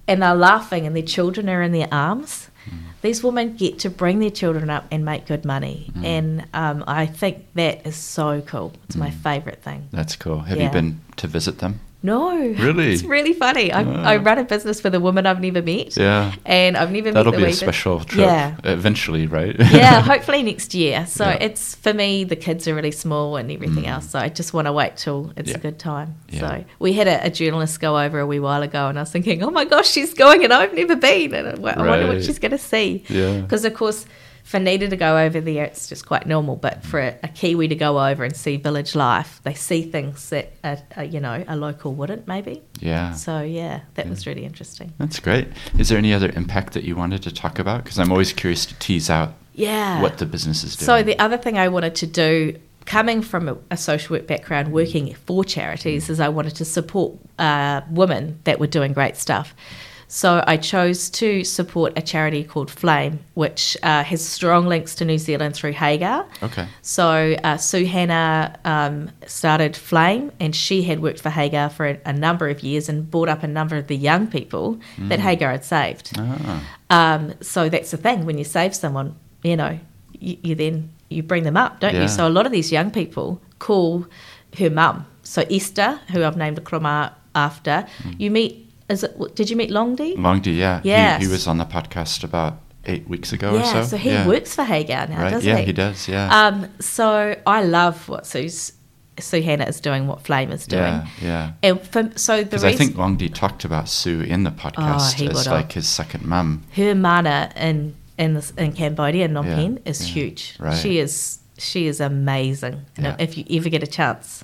[0.07, 2.49] and they're laughing and their children are in their arms.
[2.69, 2.77] Mm.
[3.01, 6.03] These women get to bring their children up and make good money, mm.
[6.03, 8.73] and um, I think that is so cool.
[8.85, 9.21] It's my mm.
[9.21, 9.87] favourite thing.
[9.91, 10.39] That's cool.
[10.39, 11.79] Have you been to visit them?
[12.03, 12.93] No, Really?
[12.93, 13.71] it's really funny.
[13.71, 14.21] I, I ah.
[14.21, 16.33] run a business with a woman I've never met, Yeah.
[16.45, 19.55] and I've never That'll met be a special trip Yeah, eventually, right?
[19.59, 21.07] yeah, hopefully next year.
[21.07, 21.37] So Yeah.
[21.41, 23.87] it's for me, the kids are really small and everything mm.
[23.87, 24.11] else.
[24.11, 25.57] So I just want to wait till it's Yeah.
[25.57, 26.15] a good time.
[26.29, 26.39] Yeah.
[26.41, 29.11] So we had a, a journalist go over a wee while ago, and I was
[29.11, 32.23] thinking, oh my gosh, she's going, and I've never been, and I, I wonder what
[32.23, 33.03] she's going to see.
[33.09, 33.41] Yeah.
[33.41, 34.05] Because of course.
[34.45, 36.55] For Nita to go over there, it's just quite normal.
[36.55, 40.29] But for a, a Kiwi to go over and see village life, they see things
[40.29, 42.61] that a, a, you know a local wouldn't maybe.
[42.79, 43.13] yeah.
[43.13, 44.09] So yeah, that Yeah.
[44.11, 44.93] was really interesting.
[44.99, 45.47] That's great.
[45.79, 47.83] Is there any other impact that you wanted to talk about?
[47.83, 49.99] Because I'm always curious to tease out Yeah.
[50.01, 50.85] what the business is doing.
[50.85, 54.71] So the other thing I wanted to do, coming from a, a social work background,
[54.71, 59.55] working for charities, is I wanted to support uh, women that were doing great stuff.
[60.07, 65.05] So I chose to support a charity called Flame, which uh, has strong links to
[65.05, 66.25] New Zealand through Hagar.
[66.43, 66.67] okay.
[66.81, 71.99] So uh, Sue Hannah um, started Flame, and she had worked for Hagar for a,
[72.05, 75.51] a number of years and brought up a number of the young people that Hagar
[75.51, 76.11] had saved.
[76.17, 79.79] Ah, Um, so that's the thing when you save someone, you know,
[80.19, 82.03] you, you then you bring them up, don't Yeah.
[82.03, 82.07] you?
[82.07, 84.05] So a lot of these young people call
[84.59, 85.05] her mum.
[85.23, 88.19] So Esther, who I've named the Krama after, Mm.
[88.19, 88.64] you meet.
[88.89, 89.35] Is it?
[89.35, 90.15] Did you meet Longdi?
[90.15, 90.81] Longdi, yeah.
[90.83, 91.17] Yeah.
[91.17, 93.61] He, he was on the podcast about eight weeks ago yeah.
[93.61, 93.83] or so.
[93.83, 94.27] So he yeah.
[94.27, 95.31] works for Hagar now, right?
[95.31, 95.61] doesn't yeah, he?
[95.61, 96.07] Yeah, he does.
[96.07, 96.45] Yeah.
[96.47, 98.73] Um, so I love what Sue's,
[99.19, 100.83] Sue Hannah is doing, what Flame is doing.
[100.83, 101.51] yeah, yeah.
[101.63, 105.27] And for, so the reason I think Longdi talked about Sue in the podcast he
[105.29, 106.63] as like his second mum.
[106.75, 110.55] her mana in in this, in Cambodia, in Phnom Yeah, Penh, is yeah, huge.
[110.59, 110.77] right.
[110.77, 112.85] She is she is amazing.
[112.97, 113.15] And Yeah.
[113.19, 114.43] if you ever get a chance,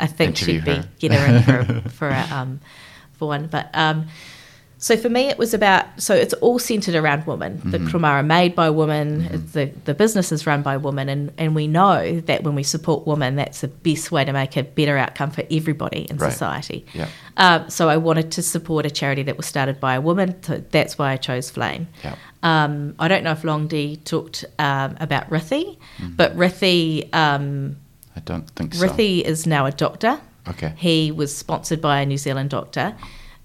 [0.00, 0.88] I think Interview she'd be her.
[0.98, 1.26] get her
[1.60, 2.60] in for for a, um,
[3.18, 3.46] for one.
[3.48, 4.06] But um,
[4.80, 7.60] so for me, it was about so it's all centered around women.
[7.64, 7.88] The Mm-hmm.
[7.88, 9.42] Krumara made by women.
[9.52, 13.04] The the business is run by women, and and we know that when we support
[13.06, 16.30] women, that's the best way to make a better outcome for everybody in Right.
[16.32, 16.86] society.
[16.94, 17.08] Yeah.
[17.36, 20.40] Um, so I wanted to support a charity that was started by a woman.
[20.44, 21.88] So that's why I chose Flame.
[22.04, 22.14] Yeah.
[22.44, 25.76] Um, I don't know if Longdi talked um, about Rithi,
[26.16, 27.76] but Rithi, um,
[28.14, 28.86] I don't think so.
[28.86, 30.20] Rithi is now a doctor.
[30.50, 30.72] Okay.
[30.76, 32.94] He was sponsored by a New Zealand doctor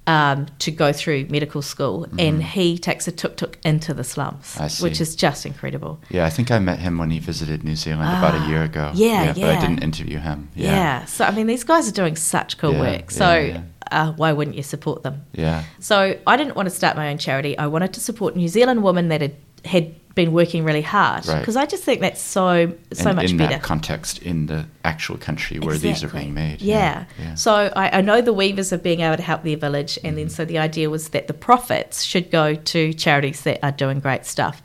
[0.05, 4.57] um, to go through medical school, and he takes a tuk tuk into the slums,
[4.81, 5.99] which is just incredible.
[6.09, 8.89] Yeah, I think I met him when he visited New Zealand about a year ago.
[8.91, 10.49] Ah, yeah, But I didn't interview him.
[10.55, 10.75] Yeah.
[10.75, 11.05] Yeah.
[11.05, 13.11] So I mean, these guys are doing such cool Yeah, work.
[13.11, 15.21] So yeah, Uh, why wouldn't you support them?
[15.33, 15.63] Yeah.
[15.79, 15.95] So
[16.25, 17.57] I didn't want to start my own charity.
[17.57, 19.35] I wanted to support New Zealand women that had,
[19.65, 21.39] had been working really hard Right.
[21.39, 23.53] because I just think that's so so and much in better.
[23.53, 26.61] that context, in the actual country where these are being made.
[26.61, 27.05] Yeah.
[27.19, 27.33] Yeah.
[27.33, 30.17] So I, I know the weavers are being able to help their village, and Mm-hmm.
[30.17, 33.99] then so the idea was that the profits should go to charities that are doing
[33.99, 34.61] great stuff.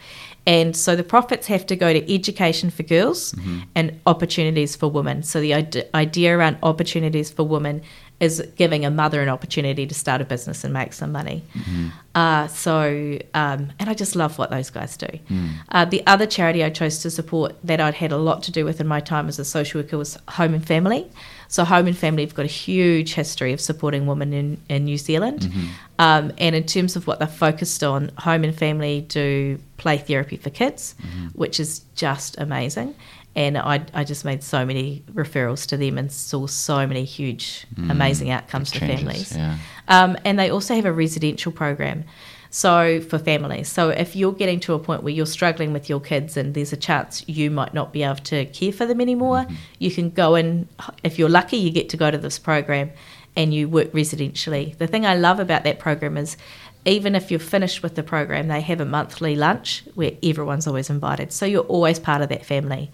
[0.47, 3.59] And so the profits have to go to education for girls Mm-hmm.
[3.75, 5.23] and opportunities for women.
[5.23, 5.55] So the
[5.95, 7.81] idea around opportunities for women
[8.21, 11.45] is giving a mother an opportunity to start a business and make some money.
[11.55, 11.89] Mm-hmm.
[12.17, 15.07] Uh, so, um, and I just love what those guys do.
[15.07, 15.51] Mm.
[15.69, 18.65] Uh, the other charity I chose to support that I'd had a lot to do
[18.65, 21.09] with in my time as a social worker was Home and Family.
[21.47, 24.99] So, Home and Family have got a huge history of supporting women in, in New
[24.99, 25.43] Zealand.
[25.43, 25.67] Mm-hmm.
[26.01, 30.37] Um, and in terms of what they're focused on, Home and Family do play therapy
[30.39, 31.27] for kids, Mm-hmm.
[31.39, 32.97] which is just amazing.
[33.39, 37.69] And I, I just made so many referrals to them and saw so many huge,
[37.89, 38.89] amazing outcomes for Mm.
[38.89, 39.37] Changes, families.
[39.37, 39.57] Yeah.
[39.87, 42.03] Um, and they also have a residential program.
[42.51, 46.01] So for families, so if you're getting to a point where you're struggling with your
[46.01, 49.47] kids and there's a chance you might not be able to care for them anymore,
[49.79, 50.67] you can go and,
[51.05, 52.91] If you're lucky, you get to go to this program
[53.37, 54.77] and you work residentially.
[54.79, 56.37] The thing I love about that program is
[56.85, 60.89] even if you're finished with the program, they have a monthly lunch where everyone's always
[60.91, 61.33] invited.
[61.33, 62.91] So you're always part of that family.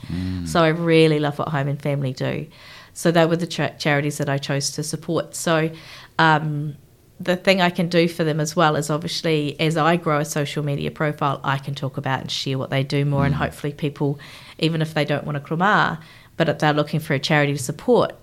[0.47, 2.47] So I really love what Home and Family do.
[2.93, 5.35] So they were the cha- charities that I chose to support.
[5.35, 5.71] So
[6.19, 6.77] um,
[7.21, 10.25] the thing I can do for them as well is obviously as I grow a
[10.25, 13.73] social media profile, I can talk about and share what they do more, and hopefully
[13.73, 14.19] people,
[14.59, 16.01] even if they don't want to krama,
[16.37, 18.15] but if they're looking for a charity to support,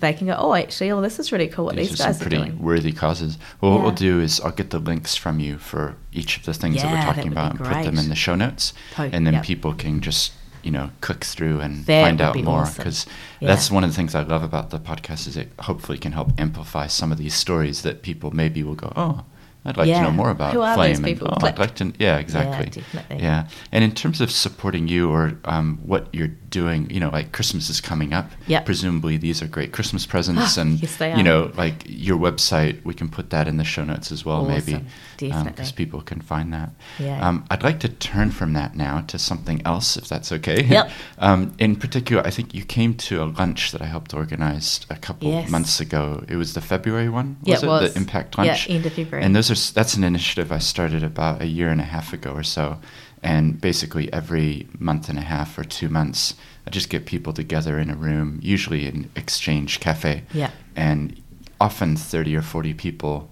[0.00, 2.18] they can go, oh, actually, oh, this is really cool what These these are guys
[2.18, 2.62] some are pretty doing.
[2.62, 3.38] worthy causes.
[3.60, 6.54] Well, what we'll do is I'll get the links from you for each of the
[6.54, 9.34] things that we're talking about and put them in the show notes, To- and then
[9.34, 9.44] yep.
[9.44, 10.32] people can just
[10.62, 12.76] you know click through and That find out more awesome.
[12.78, 13.06] because
[13.40, 13.48] Yeah.
[13.48, 16.32] that's one of the things I love about the podcast is it hopefully can help
[16.38, 19.24] amplify some of these stories that people maybe will go oh.
[19.68, 20.94] I'd like to know more about Who are Flame.
[20.96, 21.28] those people?
[21.28, 21.46] And, oh.
[21.46, 21.92] I'd like to.
[21.98, 22.66] Yeah, exactly.
[22.82, 23.18] definitely.
[23.22, 27.32] Yeah, and in terms of supporting you or um, what you're doing, you know, like
[27.32, 28.30] Christmas is coming up.
[28.46, 28.64] Yep.
[28.64, 32.82] Presumably, these are great Christmas presents, Ah, and yes, they you know, like your website,
[32.84, 34.86] we can put that in the show notes as well, maybe, Awesome.
[35.18, 35.50] Definitely.
[35.52, 36.70] because people can find that.
[36.98, 37.26] Yeah.
[37.28, 40.64] Um, I'd like to turn from that now to something else, if that's okay.
[40.64, 40.90] Yep.
[41.18, 44.96] um, in particular, I think you came to a lunch that I helped organize a
[44.96, 45.50] couple Yes.
[45.50, 46.24] months ago.
[46.28, 47.66] It was the February one, Yeah, it it?
[47.66, 47.92] was.
[47.92, 48.70] The Impact Yeah, Lunch.
[48.70, 49.24] end of February.
[49.24, 52.32] And those are that's an initiative I started about a year and a half ago
[52.32, 52.78] or so.
[53.22, 56.34] And basically, every month and a half or two months,
[56.66, 60.50] I just get people together in a room, usually in Exchange Cafe, Yeah.
[60.76, 61.20] and
[61.60, 63.28] often 30 or 40 people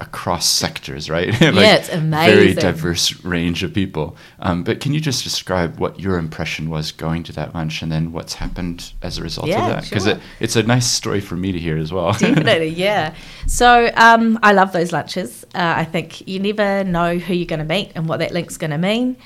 [0.00, 1.28] across sectors, right?
[1.60, 2.34] Yeah, it's amazing.
[2.34, 4.16] Very diverse range of people.
[4.38, 7.90] Um, but can you just describe what your impression was going to that lunch and
[7.90, 9.84] then what's happened as a result Yeah, of that?
[9.84, 10.14] Because sure.
[10.14, 12.12] it, it's a nice story for me to hear as well.
[12.18, 13.14] Definitely, yeah.
[13.46, 15.44] So um, I love those lunches.
[15.54, 18.56] Uh, I think you never know who you're going to meet and what that link's
[18.56, 19.16] going to mean.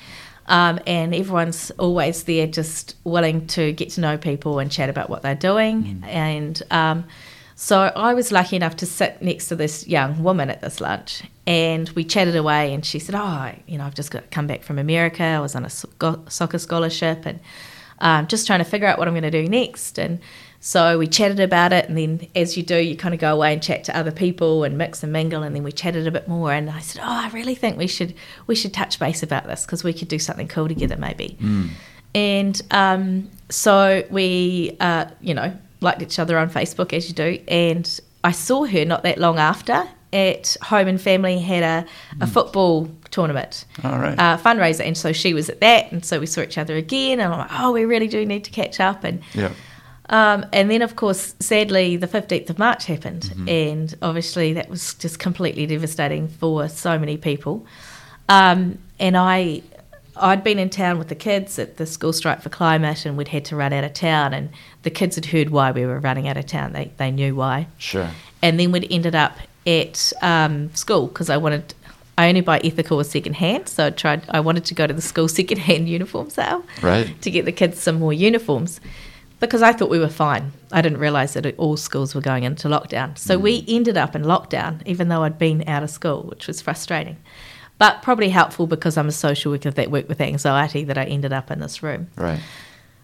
[0.47, 5.09] Um, and everyone's always there just willing to get to know people and chat about
[5.09, 6.03] what they're doing.
[6.05, 7.05] And um,
[7.55, 11.23] so I was lucky enough to sit next to this young woman at this lunch.
[11.47, 14.63] And we chatted away, and she said, Oh, you know, I've just got come back
[14.63, 15.23] from America.
[15.23, 17.39] I was on a soccer scholarship and
[17.99, 19.97] um, just trying to figure out what I'm going to do next.
[19.97, 20.19] And
[20.59, 23.53] so we chatted about it, and then as you do, you kind of go away
[23.53, 25.43] and chat to other people and mix and mingle.
[25.43, 27.87] And then we chatted a bit more, and I said, "Oh, I really think we
[27.87, 28.15] should
[28.47, 31.37] we should touch base about this because we could do something cool together, maybe."
[32.15, 35.55] And um, so we, uh, you know,
[35.85, 37.85] liked each other on Facebook as you do, and
[38.23, 41.85] I saw her not that long after at Home and Family had a,
[42.21, 44.17] a football tournament All right.
[44.17, 47.19] uh, fundraiser, and so she was at that, and so we saw each other again,
[47.19, 49.51] and I'm like, oh, we really do need to catch up, and yeah.
[50.09, 53.49] um, and then of course, sadly, the 15th of March happened, Mm-hmm.
[53.49, 57.65] and obviously that was just completely devastating for so many people,
[58.29, 59.61] um, and I.
[60.17, 63.27] I'd been in town with the kids at the school strike for climate, and we'd
[63.29, 64.49] had to run out of town, and
[64.83, 66.73] the kids had heard why we were running out of town.
[66.73, 67.67] They they knew why.
[67.77, 68.09] Sure.
[68.41, 69.37] And then we'd ended up
[69.67, 71.73] at um, school because I wanted.
[72.17, 74.23] I only buy ethical or second hand, so I tried.
[74.29, 77.21] I wanted to go to the school second hand uniform sale, Right.
[77.21, 78.79] to get the kids some more uniforms,
[79.41, 80.53] because I thought we were fine.
[80.71, 83.17] I didn't realise that all schools were going into lockdown.
[83.17, 86.61] So we ended up in lockdown, even though I'd been out of school, which was
[86.61, 87.17] frustrating,
[87.77, 91.33] but probably helpful because I'm a social worker that worked with anxiety that I ended
[91.33, 92.07] up in this room.
[92.15, 92.39] Right.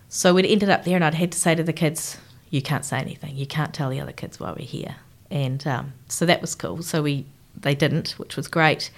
[0.09, 2.17] So we'd ended up there, and I'd had to say to the kids,
[2.49, 3.35] "You can't say anything.
[3.35, 4.95] You can't tell the other kids why we're here."
[5.29, 6.83] And um, so that was cool.
[6.83, 8.91] So we they didn't, which was great,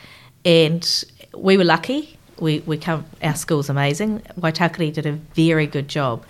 [0.46, 1.06] and
[1.36, 2.18] we were lucky.
[2.40, 3.06] We we come.
[3.22, 4.22] Our school's amazing.
[4.40, 6.26] Waitākiri did a very good job.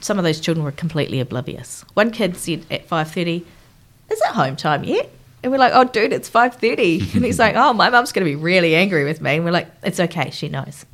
[0.00, 1.84] Some of those children were completely oblivious.
[1.94, 3.46] One kid said at five thirty,
[4.10, 5.10] "Is it home time yet?"
[5.42, 7.14] And we're like, "Oh, dude, it's 5.30.
[7.14, 9.50] And he's like, "Oh, my mum's going to be really angry with me." And we're
[9.50, 10.30] like, "It's okay.
[10.30, 10.84] She knows."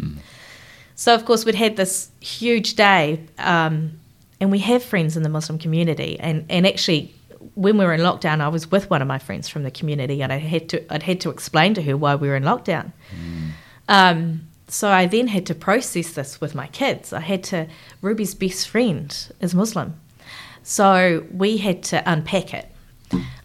[0.95, 3.93] So, of course, we'd had this huge day, um,
[4.41, 6.19] and we have friends in the Muslim community.
[6.19, 7.15] And, and actually,
[7.55, 10.23] when we were in lockdown, I was with one of my friends from the community,
[10.23, 12.93] and I had to I'd had to explain to her why we were in lockdown.
[13.89, 17.13] Um, so I then had to process this with my kids.
[17.13, 17.69] I had to.
[18.03, 19.95] Ruby's best friend is Muslim,
[20.63, 22.67] so we had to unpack it.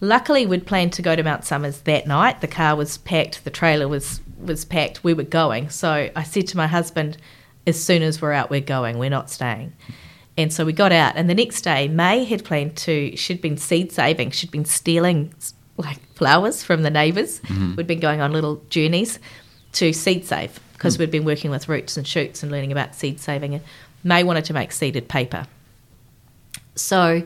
[0.01, 2.41] Luckily, we'd planned to go to Mount Somers that night.
[2.41, 5.03] The car was packed, the trailer was was packed.
[5.03, 5.70] We were going.
[5.70, 7.18] So I said to my husband,
[7.66, 8.97] as soon as we're out, we're going.
[8.97, 9.74] We're not staying.
[10.38, 11.16] And so we got out.
[11.16, 13.16] And the next day, May had planned to.
[13.16, 14.32] She'd been seed saving.
[14.32, 15.34] She'd been stealing
[15.78, 17.39] like flowers from the neighbours.
[17.41, 17.76] Mm-hmm.
[17.76, 19.20] We'd been going on little journeys
[19.74, 20.99] to seed save because mm.
[20.99, 23.55] we'd been working with roots and shoots and learning about seed saving.
[23.55, 23.64] And
[24.03, 25.47] May wanted to make seeded paper.
[26.76, 27.24] So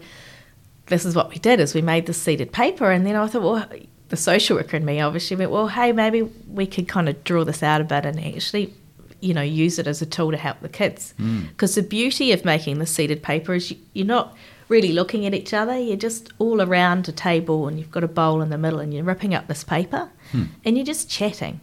[0.88, 3.42] this is what we did is we made this seeded paper and then I thought,
[3.44, 3.66] well,
[4.10, 7.44] the social worker in me obviously went, well, hey, maybe we could kind of draw
[7.44, 8.74] this out a bit and actually,
[9.20, 11.14] you know, use it as a tool to help the kids.
[11.18, 11.46] Hmm.
[11.48, 14.36] Because the beauty of making the seeded paper is you, you're not
[14.70, 15.78] really looking at each other.
[15.78, 18.94] You're just all around a table and you've got a bowl in the middle and
[18.94, 20.46] you're ripping up this paper hmm.
[20.64, 21.60] and you're just chatting.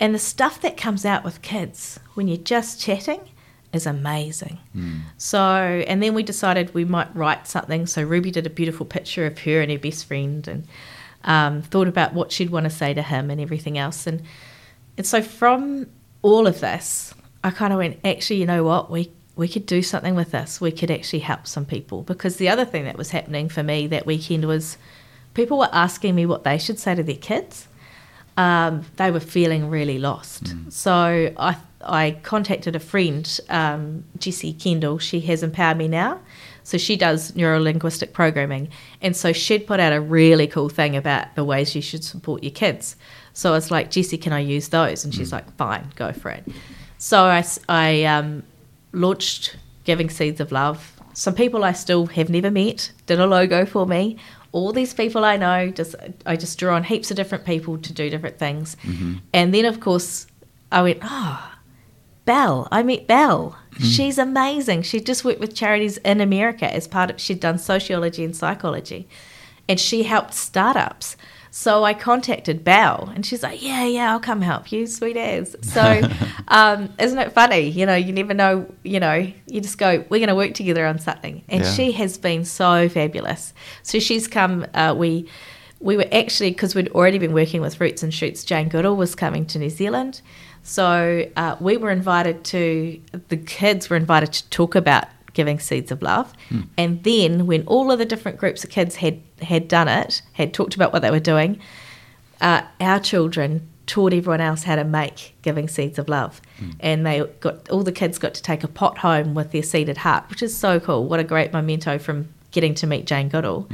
[0.00, 3.20] And the stuff that comes out with kids when you're just chatting
[3.74, 4.58] is amazing.
[5.18, 7.86] So, and then we decided we might write something.
[7.86, 10.66] So Ruby did a beautiful picture of her and her best friend, and
[11.24, 14.06] um, thought about what she'd want to say to him and everything else.
[14.06, 14.22] And
[14.96, 15.86] and so from
[16.22, 19.82] all of this, I kind of went, actually, you know what, we we could do
[19.82, 20.60] something with this.
[20.60, 23.86] We could actually help some people because the other thing that was happening for me
[23.88, 24.78] that weekend was
[25.34, 27.68] people were asking me what they should say to their kids.
[28.36, 30.54] Um, they were feeling really lost.
[30.68, 31.56] So I
[31.86, 34.98] I contacted a friend, um, Jessie Kendall.
[34.98, 36.20] She has empowered me now.
[36.62, 38.70] So she does neuro linguistic programming.
[39.02, 42.42] And so she'd put out a really cool thing about the ways you should support
[42.42, 42.96] your kids.
[43.34, 45.04] So I was like, Jessie, can I use those?
[45.04, 46.44] And she's like, fine, go for it.
[46.96, 47.24] So
[47.68, 48.44] I um,
[48.92, 50.92] launched Giving Seeds of Love.
[51.12, 54.16] Some people I still have never met did a logo for me.
[54.54, 57.92] All these people I know, just I just drew on heaps of different people to
[57.92, 58.76] do different things.
[58.84, 59.14] Mm-hmm.
[59.32, 60.28] And then, of course,
[60.70, 61.52] I went, oh,
[62.24, 62.68] Belle.
[62.70, 63.58] I met Belle.
[63.72, 63.84] Mm-hmm.
[63.84, 64.82] She's amazing.
[64.82, 69.08] She just worked with charities in America as part of, she'd done sociology and psychology.
[69.68, 71.16] And she helped startups.
[71.56, 75.54] So I contacted Belle and she's like, yeah, yeah, I'll come help you, sweet as.
[75.62, 76.02] So
[76.48, 77.68] um, isn't it funny?
[77.68, 80.84] You know, you never know, you know, you just go, we're going to work together
[80.84, 81.44] on something.
[81.48, 81.70] And Yeah.
[81.70, 83.54] she has been so fabulous.
[83.84, 85.28] So she's come, uh, we,
[85.78, 89.14] we were actually, because we'd already been working with Roots and Shoots, Jane Goodall was
[89.14, 90.22] coming to New Zealand.
[90.64, 95.92] So uh, we were invited to, the kids were invited to talk about giving seeds
[95.92, 96.32] of love.
[96.78, 100.54] And then when all of the different groups of kids had, had done it, had
[100.54, 101.60] talked about what they were doing,
[102.40, 106.40] uh, our children taught everyone else how to make giving seeds of love.
[106.80, 109.98] And they got, all the kids got to take a pot home with their seeded
[109.98, 111.04] heart, which is so cool.
[111.04, 113.66] What a great memento from getting to meet Jane Goodall.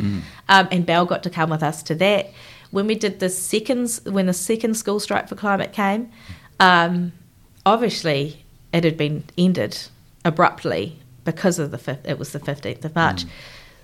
[0.48, 2.30] Um, and Belle got to come with us to that.
[2.70, 6.10] When we did the second, when the second school strike for climate came,
[6.58, 7.12] um,
[7.66, 9.78] obviously it had been ended
[10.24, 13.24] abruptly because of the fif- it was the 15th of March.
[13.24, 13.28] Mm.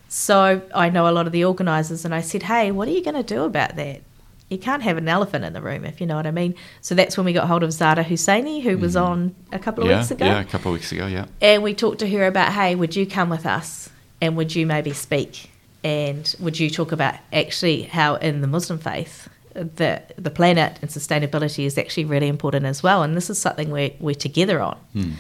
[0.09, 3.03] So I know a lot of the organisers, and I said, "Hey, what are you
[3.03, 4.03] going to do about that?
[4.49, 6.95] You can't have an elephant in the room, if you know what I mean." So
[6.95, 9.03] that's when we got hold of Zara Husseini, who was mm.
[9.03, 11.27] on a couple of yeah, weeks ago, yeah, a couple of weeks ago, yeah.
[11.41, 14.65] and we talked to her about, "Hey, would you come with us, and would you
[14.65, 15.51] maybe speak,
[15.83, 20.91] and would you talk about actually how in the Muslim faith." The, the planet and
[20.91, 24.77] sustainability is actually really important as well, and this is something we're, we're together on.
[24.93, 25.13] Hmm.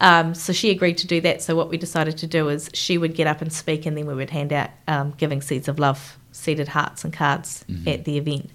[0.00, 1.42] Um, so she agreed to do that.
[1.42, 4.06] So what we decided to do is she would get up and speak, and then
[4.06, 8.16] we would hand out um, giving seeds of love, seeded hearts and cards at the
[8.18, 8.50] event.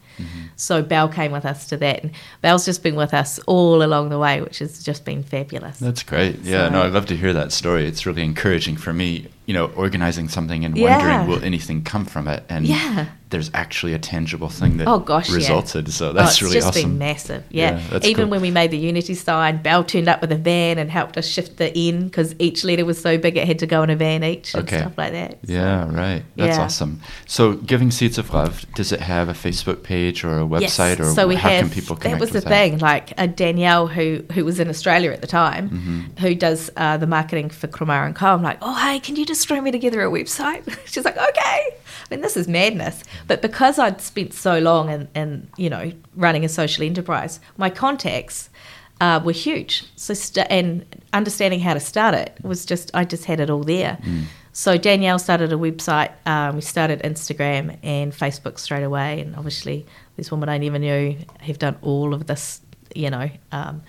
[0.55, 4.09] So Belle came with us to that, and Belle's just been with us all along
[4.09, 5.79] the way, which has just been fabulous.
[5.79, 6.39] That's great.
[6.43, 7.87] Yeah, So- no, I'd love to hear that story.
[7.87, 10.97] It's really encouraging for me, you know, organizing something and Yeah.
[10.97, 13.05] wondering will anything come from it and Yeah.
[13.29, 15.35] there's actually a tangible thing that Oh gosh, yeah.
[15.35, 15.91] resulted.
[15.91, 16.91] So Oh, that's it's really just awesome.
[16.91, 17.43] been massive.
[17.49, 18.31] Yeah, Yeah, even cool.
[18.31, 21.27] when we made the Unity sign, Belle turned up with a van and helped us
[21.27, 23.95] shift the N because each letter was so big it had to go in a
[23.95, 24.77] van each and Okay.
[24.79, 25.31] stuff like that.
[25.45, 26.23] So- Yeah, right.
[26.37, 26.63] That's Yeah.
[26.63, 26.99] awesome.
[27.25, 31.11] So, Giving Seeds of Love, does it have a Facebook page or a website, or
[31.11, 32.77] so we how have, can people connect That was the with thing.
[32.77, 35.99] Like uh, Danielle, who who was in Australia at the time, Mm-hmm.
[36.25, 38.27] who does uh, the marketing for Krama and Co.
[38.27, 40.63] I'm like, oh hey, can you just string me together a website?
[40.85, 41.75] She's like, okay.
[41.75, 43.03] I mean, this is madness.
[43.27, 47.69] But because I'd spent so long and and you know running a social enterprise, my
[47.69, 48.49] contacts.
[49.01, 49.83] Uh, were huge.
[49.97, 53.63] So st- and understanding how to start it was just I just had it all
[53.63, 53.97] there.
[54.01, 54.25] Mm.
[54.53, 56.11] So Danielle started a website.
[56.25, 61.17] Um, we started Instagram and Facebook straight away, and obviously this woman I never knew
[61.39, 62.61] have done all of this,
[62.95, 63.81] you know, um,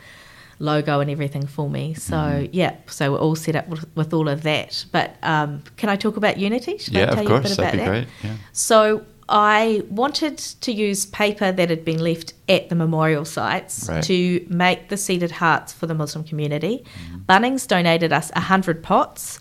[0.65, 1.95] logo and everything for me.
[1.95, 2.47] So Mm-hmm.
[2.53, 4.85] yeah, so we're all set up with, with all of that.
[4.93, 6.79] But um, can I talk about Unity?
[6.79, 7.57] Should I Yeah, tell of you a course.
[7.57, 8.07] bit That'd about be that?
[8.23, 8.31] great.
[8.31, 8.37] Yeah.
[8.53, 14.03] So I wanted to use paper that had been left at the memorial sites Right.
[14.05, 16.85] to make the seeded hearts for the Muslim community.
[17.29, 19.41] Bunnings donated us 100 pots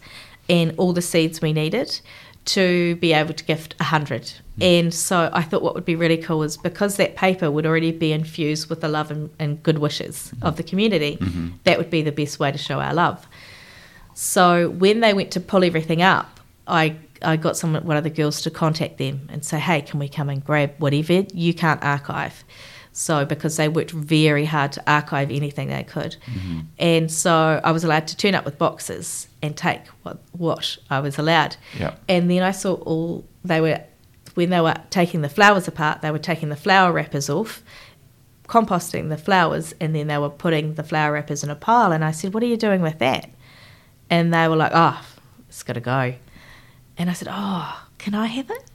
[0.49, 1.99] and all the seeds we needed
[2.45, 4.29] to be able to gift 100.
[4.29, 4.61] Hmm.
[4.61, 7.91] And so I thought what would be really cool is because that paper would already
[7.91, 10.45] be infused with the love and, and good wishes hmm.
[10.45, 11.49] of the community, mm-hmm.
[11.63, 13.25] that would be the best way to show our love.
[14.13, 18.09] So when they went to pull everything up, I I got some one of the
[18.09, 21.83] girls to contact them and say, "Hey, can we come and grab whatever you can't
[21.83, 22.43] archive?"
[22.95, 26.59] So because they worked very hard to archive anything they could, mm-hmm.
[26.77, 30.99] and so I was allowed to turn up with boxes and take what what I
[30.99, 31.57] was allowed.
[31.77, 31.95] Yeah.
[32.07, 33.81] And then I saw all they were
[34.35, 37.63] when they were taking the flowers apart, they were taking the flower wrappers off,
[38.47, 41.91] composting the flowers, and then they were putting the flower wrappers in a pile.
[41.91, 43.27] And I said, "What are you doing with that?"
[44.07, 45.03] And they were like, "Oh,
[45.49, 46.13] it's got to go."
[46.95, 48.69] And I said, "Oh, can I have it?"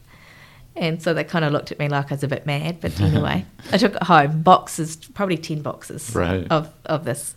[0.81, 3.01] And so they kind of looked at me like I was a bit mad, but
[3.01, 6.47] anyway, I took it home, boxes, probably ten boxes Right.
[6.51, 7.35] of of this.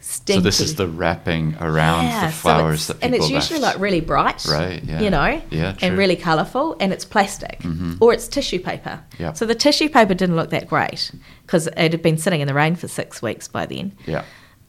[0.00, 3.58] So this is the wrapping around Yeah, the flowers it's- that people and it's usually
[3.60, 3.76] left.
[3.76, 5.00] like really bright, Right, yeah.
[5.00, 5.88] You know, Yeah, true.
[5.88, 7.96] and really colourful, and it's plastic Mhm.
[8.02, 9.00] or it's tissue paper.
[9.18, 9.32] Yeah.
[9.32, 11.10] So the tissue paper didn't look that great
[11.46, 13.92] because it had been sitting in the rain for six weeks by then.
[14.04, 14.24] yeah.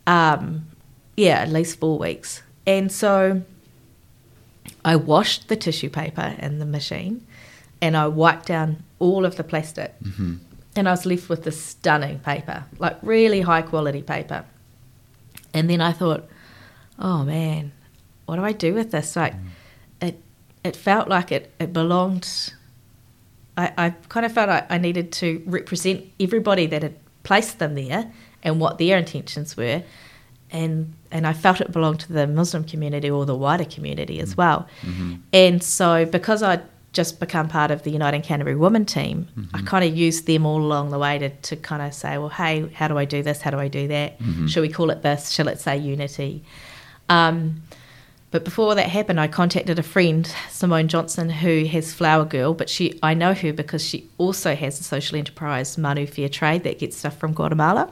[0.07, 0.67] Um,
[1.17, 2.41] yeah, at least four weeks.
[2.65, 3.41] And so
[4.83, 7.25] I washed the tissue paper in the machine,
[7.81, 10.35] and I wiped down all of the plastic, hmm
[10.77, 14.43] and I was left with this stunning paper, like really high quality paper.
[15.53, 16.27] And then I thought,
[16.99, 17.71] oh man,
[18.25, 19.15] what do I do with this?
[19.15, 19.35] Like,
[20.01, 20.21] it
[20.65, 22.27] it felt like it it belonged.
[23.57, 27.75] I, I kind of felt I, I needed to represent everybody that had placed them
[27.75, 28.11] there
[28.43, 29.81] and what their intentions were,
[30.51, 34.35] and and I felt it belonged to the Muslim community or the wider community as
[34.35, 34.67] well.
[34.81, 36.63] hmm And so, because I'd
[36.95, 40.57] just become part of the Uniting Canterbury Women team, I kind of used them all
[40.61, 43.41] along the way to, to kind of say, well, hey, how do I do this?
[43.41, 44.17] How do I do that?
[44.19, 44.49] Mhm.
[44.49, 45.29] Shall we call it this?
[45.29, 46.43] Shall it say unity?
[47.09, 47.61] Um,
[48.31, 52.69] but before that happened, I contacted a friend, Simone Johnson, who has Flower Girl, but
[52.69, 56.79] she I know her because she also has a social enterprise, Manu Fair Trade, that
[56.79, 57.91] gets stuff from Guatemala.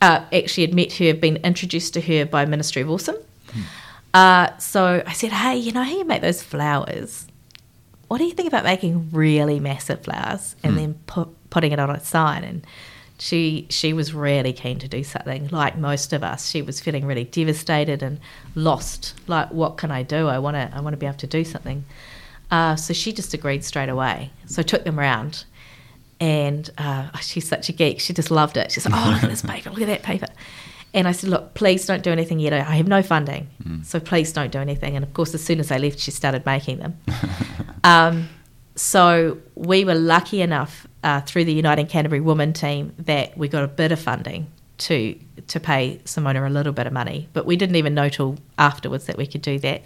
[0.00, 3.16] Uh, actually, had met her, been introduced to her by Ministry of Awesome.
[4.14, 7.26] Uh, so I said, hey, you know how you make those flowers?
[8.12, 10.78] What do you think about making really massive flowers and Hmm.
[10.78, 12.44] then put, putting it on a sign?
[12.44, 12.66] And
[13.18, 15.48] she she was really keen to do something.
[15.48, 18.20] Like most of us, she was feeling really devastated and
[18.54, 19.14] lost.
[19.26, 20.28] Like, what can I do?
[20.28, 21.84] I want to I want to be able to do something.
[22.50, 24.28] Uh, so she just agreed straight away.
[24.44, 25.44] So I took them around,
[26.20, 27.98] and uh, she's such a geek.
[27.98, 28.72] She just loved it.
[28.72, 29.70] She's like, "Oh, look at this paper!
[29.70, 30.26] Look at that paper!"
[30.94, 32.52] And I said, "Look, please don't do anything yet.
[32.52, 33.48] I have no funding,
[33.82, 36.44] so please don't do anything." And of course, as soon as I left, she started
[36.46, 36.98] making them.
[37.84, 38.28] Um,
[38.76, 43.64] so we were lucky enough uh, through the Uniting Canterbury Women team that we got
[43.64, 44.46] a bit of funding
[44.78, 45.18] to
[45.48, 49.06] to pay Simona a little bit of money, but we didn't even know till afterwards
[49.06, 49.82] that we could do that.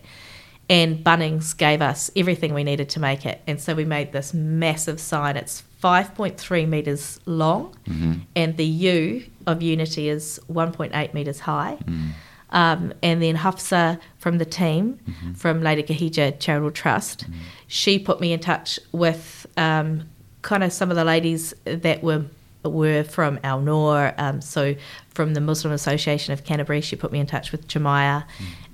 [0.69, 4.35] And Bunnings gave us everything we needed to make it, and so we made this
[4.35, 5.37] massive sign.
[5.37, 11.79] It's 5.3 meters long, hmm and the U of Unity is 1.8 meters high.
[11.85, 12.09] Mm.
[12.51, 15.33] Um, and then Hafsa from the team Mm-hmm.
[15.35, 17.27] from Lady Khadija Charitable Trust,
[17.69, 20.09] she put me in touch with um,
[20.43, 22.25] kind of some of the ladies that were
[22.65, 24.13] were from Al Noor.
[24.19, 24.75] Um, so
[25.11, 28.25] from the Muslim Association of Canterbury, she put me in touch with Jamaya,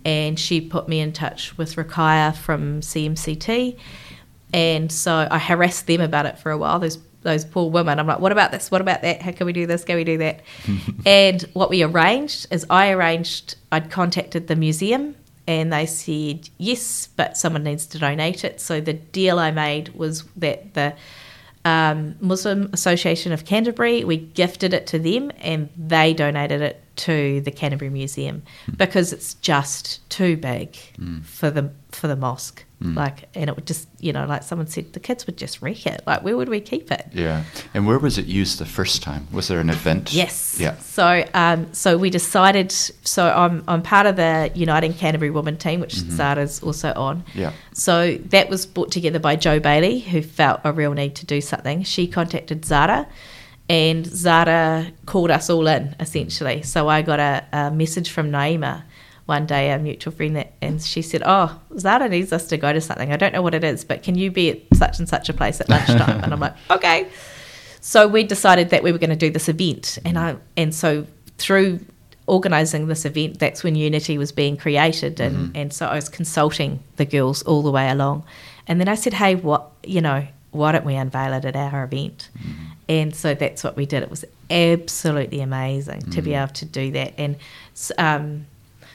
[0.04, 3.78] and she put me in touch with Rakaya from CMCT.
[4.52, 6.78] And so I harassed them about it for a while.
[6.78, 7.98] Those those poor women.
[7.98, 8.70] I'm like, what about this?
[8.70, 9.22] What about that?
[9.22, 9.84] How can we do this?
[9.84, 10.40] Can we do that?
[11.06, 15.14] and what we arranged is I arranged, I'd contacted the museum
[15.46, 18.60] and they said yes, but someone needs to donate it.
[18.60, 20.94] So the deal I made was that the
[21.64, 27.40] um, Muslim Association of Canterbury, we gifted it to them and they donated it to
[27.42, 28.42] the Canterbury Museum
[28.76, 31.24] because it's just too big mm.
[31.24, 32.64] for the for the mosque.
[32.82, 32.96] Mm.
[32.96, 35.86] Like, and it would just, you know, like someone said, the kids would just wreck
[35.86, 36.02] it.
[36.06, 37.06] Like, where would we keep it?
[37.12, 37.44] Yeah.
[37.74, 39.28] And where was it used the first time?
[39.30, 40.12] Was there an event?
[40.12, 40.56] Yes.
[40.58, 40.76] Yeah.
[40.78, 42.72] So, um, so we decided.
[42.72, 46.16] So I'm I'm part of the Uniting Canterbury Women team, which mm-hmm.
[46.16, 47.24] Zara's also on.
[47.34, 47.52] Yeah.
[47.72, 51.40] So that was brought together by Jo Bailey, who felt a real need to do
[51.40, 51.84] something.
[51.84, 53.06] She contacted Zara
[53.68, 56.62] and Zara called us all in essentially.
[56.62, 58.82] So I got a, a message from Naima
[59.26, 62.72] one day, a mutual friend, that, and she said, "Oh, Zara needs us to go
[62.72, 63.12] to something.
[63.12, 65.32] I don't know what it is, but can you be at such and such a
[65.32, 67.08] place at lunchtime?" and I'm like, "Okay."
[67.80, 71.06] So we decided that we were going to do this event, and I and so
[71.38, 71.80] through
[72.26, 75.56] organising this event, that's when Unity was being created, and mm-hmm.
[75.56, 78.24] and so I was consulting the girls all the way along,
[78.66, 81.84] and then I said, "Hey, what you know." Why don't we unveil it at our
[81.84, 82.28] event?
[82.38, 82.72] Mm-hmm.
[82.86, 84.02] And so that's what we did.
[84.02, 86.10] It was absolutely amazing mm-hmm.
[86.10, 86.42] to be mm.
[86.42, 87.14] able to do that.
[87.16, 87.36] And
[87.96, 88.44] um,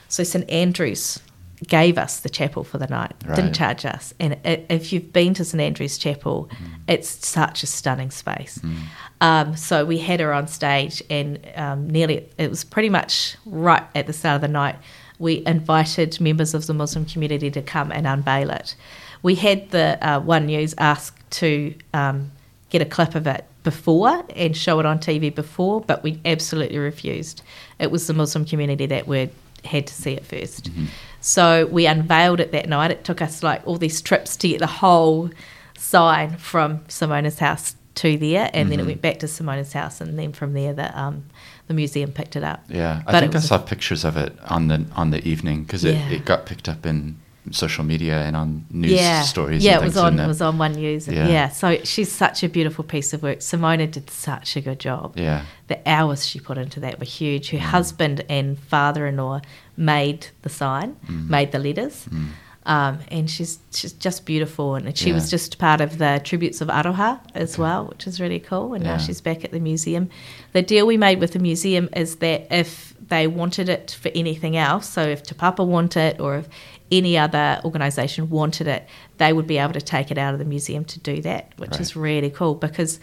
[0.08, 1.20] so St Andrews
[1.66, 3.36] gave us the chapel for the night, right.
[3.36, 4.14] didn't charge us.
[4.20, 6.80] And it, if you've been to St Andrews Chapel, mm.
[6.88, 8.60] it's such a stunning space.
[8.60, 8.78] Mm.
[9.22, 13.84] Um, so we had her on stage, and um, nearly it was pretty much right
[13.96, 14.76] at the start of the night.
[15.18, 18.76] We invited members of the Muslim community to come and unveil it.
[19.24, 22.32] We had the uh, One News ask to um,
[22.70, 26.78] get a clip of it before and show it on TV before, but we absolutely
[26.78, 27.42] refused.
[27.80, 29.30] It was the Muslim community that were
[29.66, 30.86] had to see it 1st mm-hmm.
[31.20, 32.92] So we unveiled it that night.
[32.92, 35.30] It took us like all these trips to get the whole
[35.78, 38.70] sign from Simona's house to there, and mm-hmm.
[38.70, 38.88] then it mm-hmm.
[38.90, 41.26] went back to Simona's house, and then from there the um,
[41.68, 42.64] the museum picked it up.
[42.70, 45.84] Yeah, I but think I saw pictures of it on the on the evening because
[45.84, 46.10] it, yeah.
[46.10, 47.18] it got picked up in
[47.52, 49.22] social media and on news yeah.
[49.22, 49.64] stories.
[49.64, 51.08] Yeah, it was on it was on One News.
[51.08, 51.28] Yeah.
[51.28, 51.50] yeah.
[51.50, 53.40] so she's such a beautiful piece of work.
[53.40, 55.18] Simona did such a good job.
[55.18, 57.50] Yeah, the hours she put into that were huge.
[57.50, 57.62] Her mm.
[57.62, 59.42] husband and father-in-law
[59.76, 61.30] made the sign, mm.
[61.30, 62.06] made the letters.
[62.10, 62.30] Mm.
[62.68, 65.16] Um, and she's she's just beautiful, and she yeah.
[65.16, 68.74] was just part of the tributes of Aroha as well, which is really cool.
[68.74, 68.92] And yeah.
[68.92, 70.10] now she's back at the museum.
[70.52, 74.58] The deal we made with the museum is that if they wanted it for anything
[74.58, 76.50] else, so if Te Papa wanted it, or if
[76.92, 80.46] any other organisation wanted it, they would be able to take it out of the
[80.46, 81.82] museum to do that, which right.
[81.82, 83.00] is really cool because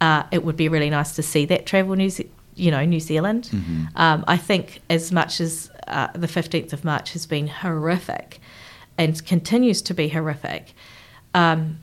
[0.00, 3.00] uh, it would be really nice to see that travel New, Ze- you know, New
[3.00, 3.50] Zealand.
[3.52, 3.84] Mm-hmm.
[3.96, 8.40] Um, I think as much as uh, the 15th of March has been horrific
[8.98, 10.72] and continues to be horrific,
[11.34, 11.78] um,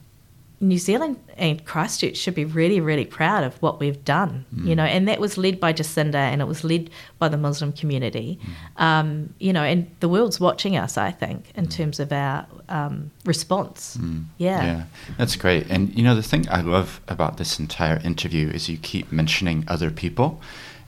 [0.64, 4.68] New Zealand and Christchurch should be really, really proud of what we've done, mm.
[4.68, 6.89] you know, and that was led by Jacinda and it was led
[7.20, 8.82] by the Muslim community, mm.
[8.82, 11.72] um, you know, and the world's watching us, I think, in mm.
[11.72, 13.97] terms of our um, response.
[13.97, 14.26] Mm.
[14.38, 14.64] Yeah.
[14.64, 14.84] Yeah,
[15.18, 15.70] that's great.
[15.70, 19.66] And, you know, the thing I love about this entire interview is you keep mentioning
[19.68, 20.41] other people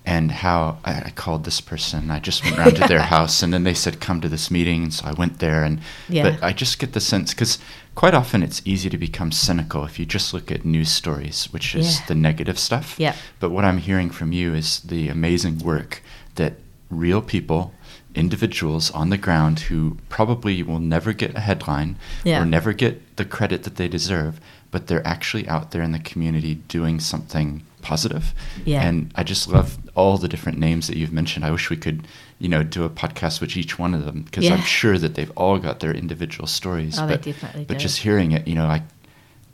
[0.06, 2.12] and how I, I, called this person.
[2.12, 4.84] I just went around to their house, and then they said, "Come to this meeting."
[4.84, 6.24] And so I went there, and yeah.
[6.24, 7.58] but I just get the sense because
[7.96, 11.76] quite often it's easy to become cynical if you just look at news stories, which
[11.76, 12.06] is yeah.
[12.08, 12.96] the negative stuff.
[13.00, 13.16] Yeah.
[13.40, 16.02] But what I'm hearing from you is the amazing work
[16.36, 16.54] that
[16.90, 17.74] real people.
[18.14, 22.42] Individuals on the ground who probably will never get a headline yeah.
[22.42, 24.40] or never get the credit that they deserve,
[24.72, 28.34] but they're actually out there in the community doing something positive.
[28.64, 28.82] Yeah.
[28.84, 31.44] And I just love all the different names that you've mentioned.
[31.44, 32.08] I wish we could,
[32.40, 34.54] you know, do a podcast with each one of them because yeah.
[34.54, 37.00] I'm sure that they've all got their individual stories.
[37.00, 37.84] Oh, but, they definitely But do.
[37.84, 38.84] just hearing it, you know, like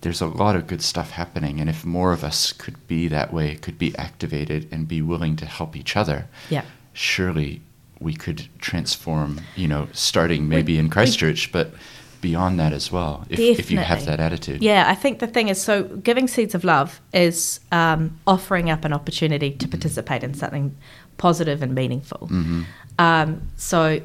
[0.01, 1.59] there's a lot of good stuff happening.
[1.59, 5.35] And if more of us could be that way, could be activated and be willing
[5.37, 6.63] to help each other, yeah.
[6.93, 7.61] surely
[7.99, 11.73] we could transform, you know, starting maybe we, in Christchurch, we, but
[12.21, 15.49] beyond that as well if, if you have that attitude yeah i think the thing
[15.49, 19.71] is so giving seeds of love is um, offering up an opportunity to mm-hmm.
[19.71, 20.77] participate in something
[21.21, 22.63] positive and meaningful mm-hmm.
[22.97, 24.01] um, so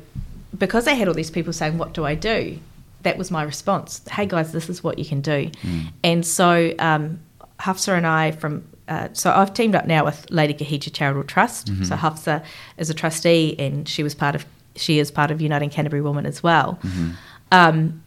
[0.58, 2.58] because i had all these people saying what do i do
[3.02, 5.86] that was my response hey guys this is what you can do mm.
[6.04, 7.18] and so um,
[7.58, 11.66] hafsa and i from uh, so I've teamed up now with Lady Khadija Charitable Trust.
[11.66, 11.82] Mm-hmm.
[11.82, 12.40] So Hafsa
[12.76, 14.46] is a trustee, and she was part of
[14.76, 16.78] she is part of Uniting Canterbury Women as well.
[16.82, 17.10] Mm-hmm.
[17.50, 18.04] Um,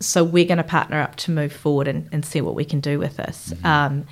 [0.00, 2.80] so we're going to partner up to move forward and, and see what we can
[2.80, 3.52] do with this.
[3.54, 3.66] Mm-hmm.
[3.66, 4.06] Um,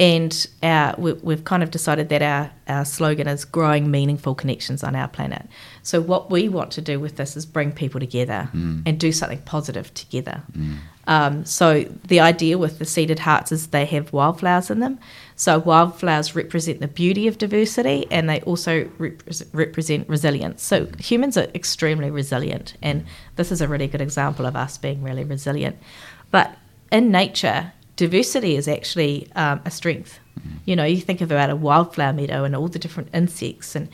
[0.00, 4.84] And our, we, we've kind of decided that our, our slogan is growing meaningful connections
[4.84, 5.46] on our planet.
[5.82, 8.82] So, what we want to do with this is bring people together mm.
[8.86, 10.42] and do something positive together.
[10.56, 10.76] Mm.
[11.08, 15.00] Um, so, the idea with the seeded hearts is they have wildflowers in them.
[15.34, 20.62] So, wildflowers represent the beauty of diversity and they also repre- represent resilience.
[20.62, 21.00] So, mm.
[21.00, 25.24] humans are extremely resilient, and this is a really good example of us being really
[25.24, 25.76] resilient.
[26.30, 26.56] But
[26.92, 30.20] in nature, diversity is actually um, a strength.
[30.64, 33.88] You know, you think about a wildflower meadow and all the different insects and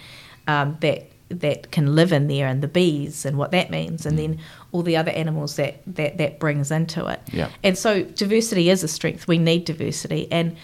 [0.47, 4.19] um, that that can live in there, and the bees and what that means, and
[4.19, 4.39] then
[4.71, 7.21] all the other animals that that that brings into it.
[7.33, 7.49] Yeah.
[7.65, 9.27] And so, diversity is a strength.
[9.27, 10.55] We need diversity, and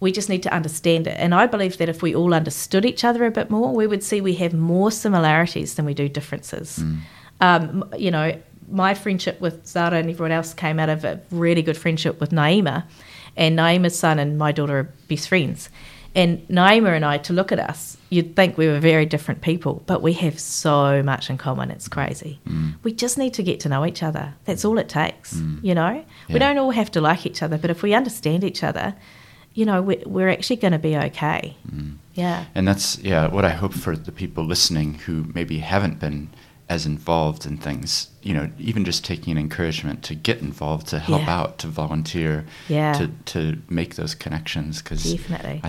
[0.00, 1.16] we just need to understand it.
[1.18, 4.02] And I believe that if we all understood each other a bit more, we would
[4.02, 6.82] see we have more similarities than we do differences.
[7.40, 8.36] Um, you know,
[8.72, 12.30] my friendship with Zara and everyone else came out of a really good friendship with
[12.30, 12.84] Naima.
[13.36, 15.70] And Naima's son and my daughter are best friends.
[16.14, 19.82] And Naima and I, to look at us, you'd think we were very different people,
[19.86, 21.70] but we have so much in common.
[21.70, 22.38] It's crazy.
[22.46, 22.74] Mm.
[22.82, 24.34] We just need to get to know each other.
[24.44, 25.64] That's all it takes, mm.
[25.64, 26.04] you know?
[26.28, 26.32] Yeah.
[26.32, 28.94] We don't all have to like each other, but if we understand each other,
[29.54, 31.56] you know, we're, we're actually going to be okay.
[31.70, 31.96] Mm.
[32.14, 32.44] Yeah.
[32.54, 36.28] And that's yeah what I hope for the people listening who maybe haven't been
[36.72, 38.08] as involved in things.
[38.22, 41.38] You know, even just taking an encouragement to get involved, to help Yeah.
[41.40, 42.92] out, to volunteer, Yeah.
[42.98, 43.04] to
[43.34, 44.80] to make those connections.
[44.80, 45.04] Because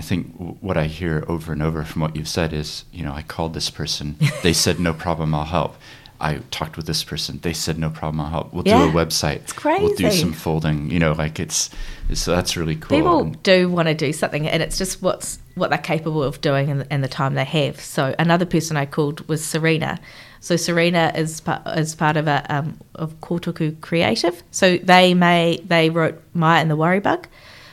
[0.00, 3.12] think w- what I hear over and over from what you've said is, you know,
[3.12, 5.74] I called this person, they said no problem, I'll help.
[6.20, 7.40] I talked with this person.
[7.42, 8.20] They said no problem.
[8.20, 8.52] I'll help.
[8.54, 9.40] We'll do a website.
[9.42, 10.88] It's We'll do some folding.
[10.90, 11.70] You know, like it's,
[12.08, 12.96] it's so that's really cool.
[12.96, 16.40] People And- do want to do something, and it's just what's what they're capable of
[16.40, 17.80] doing and, and the time they have.
[17.80, 19.98] So another person I called was Serena.
[20.44, 24.42] So Serena is part, is part of a um, of Kotuku Creative.
[24.50, 27.26] So they may they wrote Maia and the Worry Bug.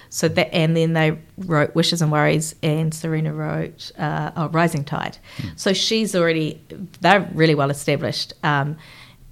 [0.07, 4.85] So that and then they wrote Wishes and Worries, and Serena wrote uh, oh, Rising
[4.85, 5.17] Tide.
[5.57, 6.61] So she's already
[7.01, 8.77] they're really well established um,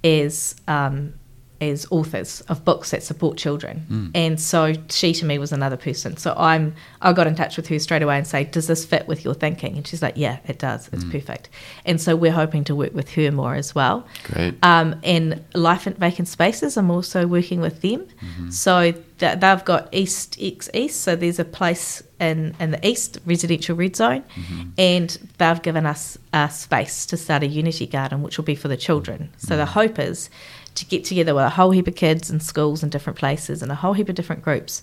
[0.04, 1.14] as um,
[1.60, 3.80] as authors of books that support children.
[3.88, 4.06] Hmm.
[4.14, 6.16] And so she to me was another person.
[6.16, 9.06] So I'm I got in touch with her straight away and say, Does this fit
[9.06, 9.76] with your thinking?
[9.76, 10.88] And she's like, Yeah, it does.
[10.92, 11.10] It's hmm.
[11.10, 11.50] perfect.
[11.84, 14.06] And so we're hoping to work with her more as well.
[14.24, 14.54] Great.
[14.62, 18.06] Um, and Life in Vacant Spaces, I'm also working with them.
[18.06, 18.50] Mm-hmm.
[18.50, 21.02] So th- they've got East X East.
[21.02, 24.70] So there's a place in, in the East residential red zone, mm-hmm.
[24.76, 28.68] and they've given us a space to start a Unity Garden, which will be for
[28.68, 29.30] the children.
[29.38, 29.68] So the mm.
[29.68, 30.30] hope is
[30.74, 33.70] to get together with a whole heap of kids and schools and different places and
[33.70, 34.82] a whole heap of different groups.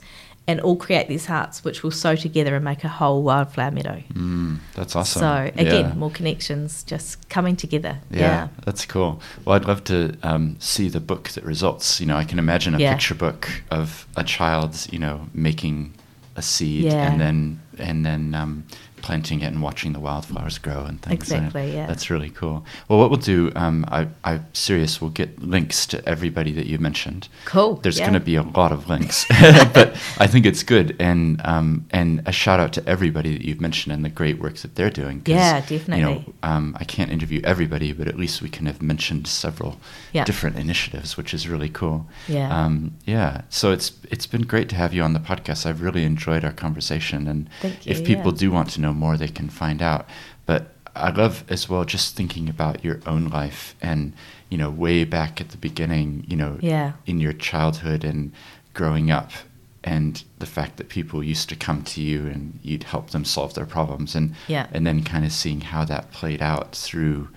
[0.50, 4.02] And all create these hearts, which will sew together and make a whole wildflower meadow.
[4.14, 5.20] Mm, that's awesome.
[5.20, 5.94] So again, Yeah.
[5.96, 7.98] more connections, just coming together.
[8.10, 8.48] Yeah, yeah.
[8.64, 9.22] that's cool.
[9.44, 12.00] Well, I'd love to um, see the book that results.
[12.00, 12.94] You know, I can imagine a Yeah.
[12.94, 15.94] picture book of a child, you know, making
[16.38, 18.64] a seed and then and then um,
[19.02, 21.16] planting it and watching the wildflowers grow and things.
[21.16, 21.88] Exactly, yeah.
[21.88, 22.66] That's really cool.
[22.88, 25.02] Well, what we'll do, um, I, I'm serious.
[25.02, 27.30] We'll get links to everybody that you mentioned.
[27.45, 27.76] Cool.
[27.76, 28.06] There's yeah.
[28.06, 29.26] going to be a lot of links,
[29.74, 30.95] but I think it's good.
[31.00, 34.56] And um, and a shout out to everybody that you've mentioned and the great work
[34.58, 35.22] that they're doing.
[35.26, 36.00] Yeah, definitely.
[36.00, 39.78] You know, um, I can't interview everybody, but at least we can have mentioned several
[40.14, 40.24] Yeah.
[40.24, 42.08] different initiatives, which is really cool.
[42.28, 42.50] Yeah.
[42.50, 43.41] Um, yeah.
[43.50, 45.66] So it's it's been great to have you on the podcast.
[45.66, 48.39] I've really enjoyed our conversation, and Thank if people yeah.
[48.39, 50.08] do want to know more, they can find out.
[50.46, 54.14] But I love as well just thinking about your own life and
[54.50, 56.94] you know way back at the beginning, you know, Yeah.
[57.06, 58.32] in your childhood and
[58.74, 59.32] growing up
[59.84, 63.54] and the fact that people used to come to you and you'd help them solve
[63.54, 64.68] their problems and Yeah.
[64.74, 67.28] and then kind of seeing how that played out through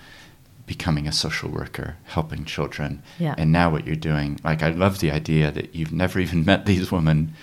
[0.67, 3.35] becoming a social worker helping children Yeah.
[3.37, 6.65] and now what you're doing like i love the idea that you've never even met
[6.67, 7.35] these women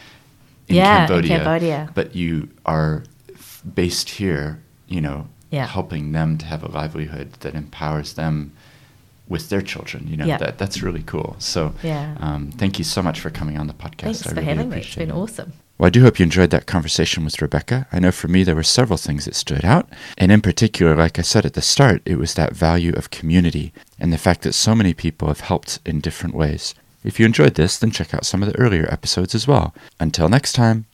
[0.69, 1.89] in Yeah, in cambodia, Cambodia.
[1.93, 3.03] but you are
[3.75, 5.67] based here you know Yeah.
[5.67, 8.51] helping them to have a livelihood that empowers them
[9.27, 10.37] with their children you know Yeah.
[10.37, 12.15] that that's really cool so Yeah.
[12.19, 14.69] um, thank you so much for coming on the podcast Thanks I for really having
[14.69, 14.77] me.
[14.77, 15.13] It's been it.
[15.13, 15.53] awesome.
[15.77, 17.85] Well, I do hope you enjoyed that conversation with Rebecca.
[17.91, 19.87] I know for me, there were several things that stood out.
[20.17, 23.73] And in particular, like I said at the start, it was that value of community
[23.99, 26.73] and the fact that so many people have helped in different ways.
[27.03, 29.75] If you enjoyed this, then check out some of the earlier episodes as well.
[29.99, 30.85] Until next time.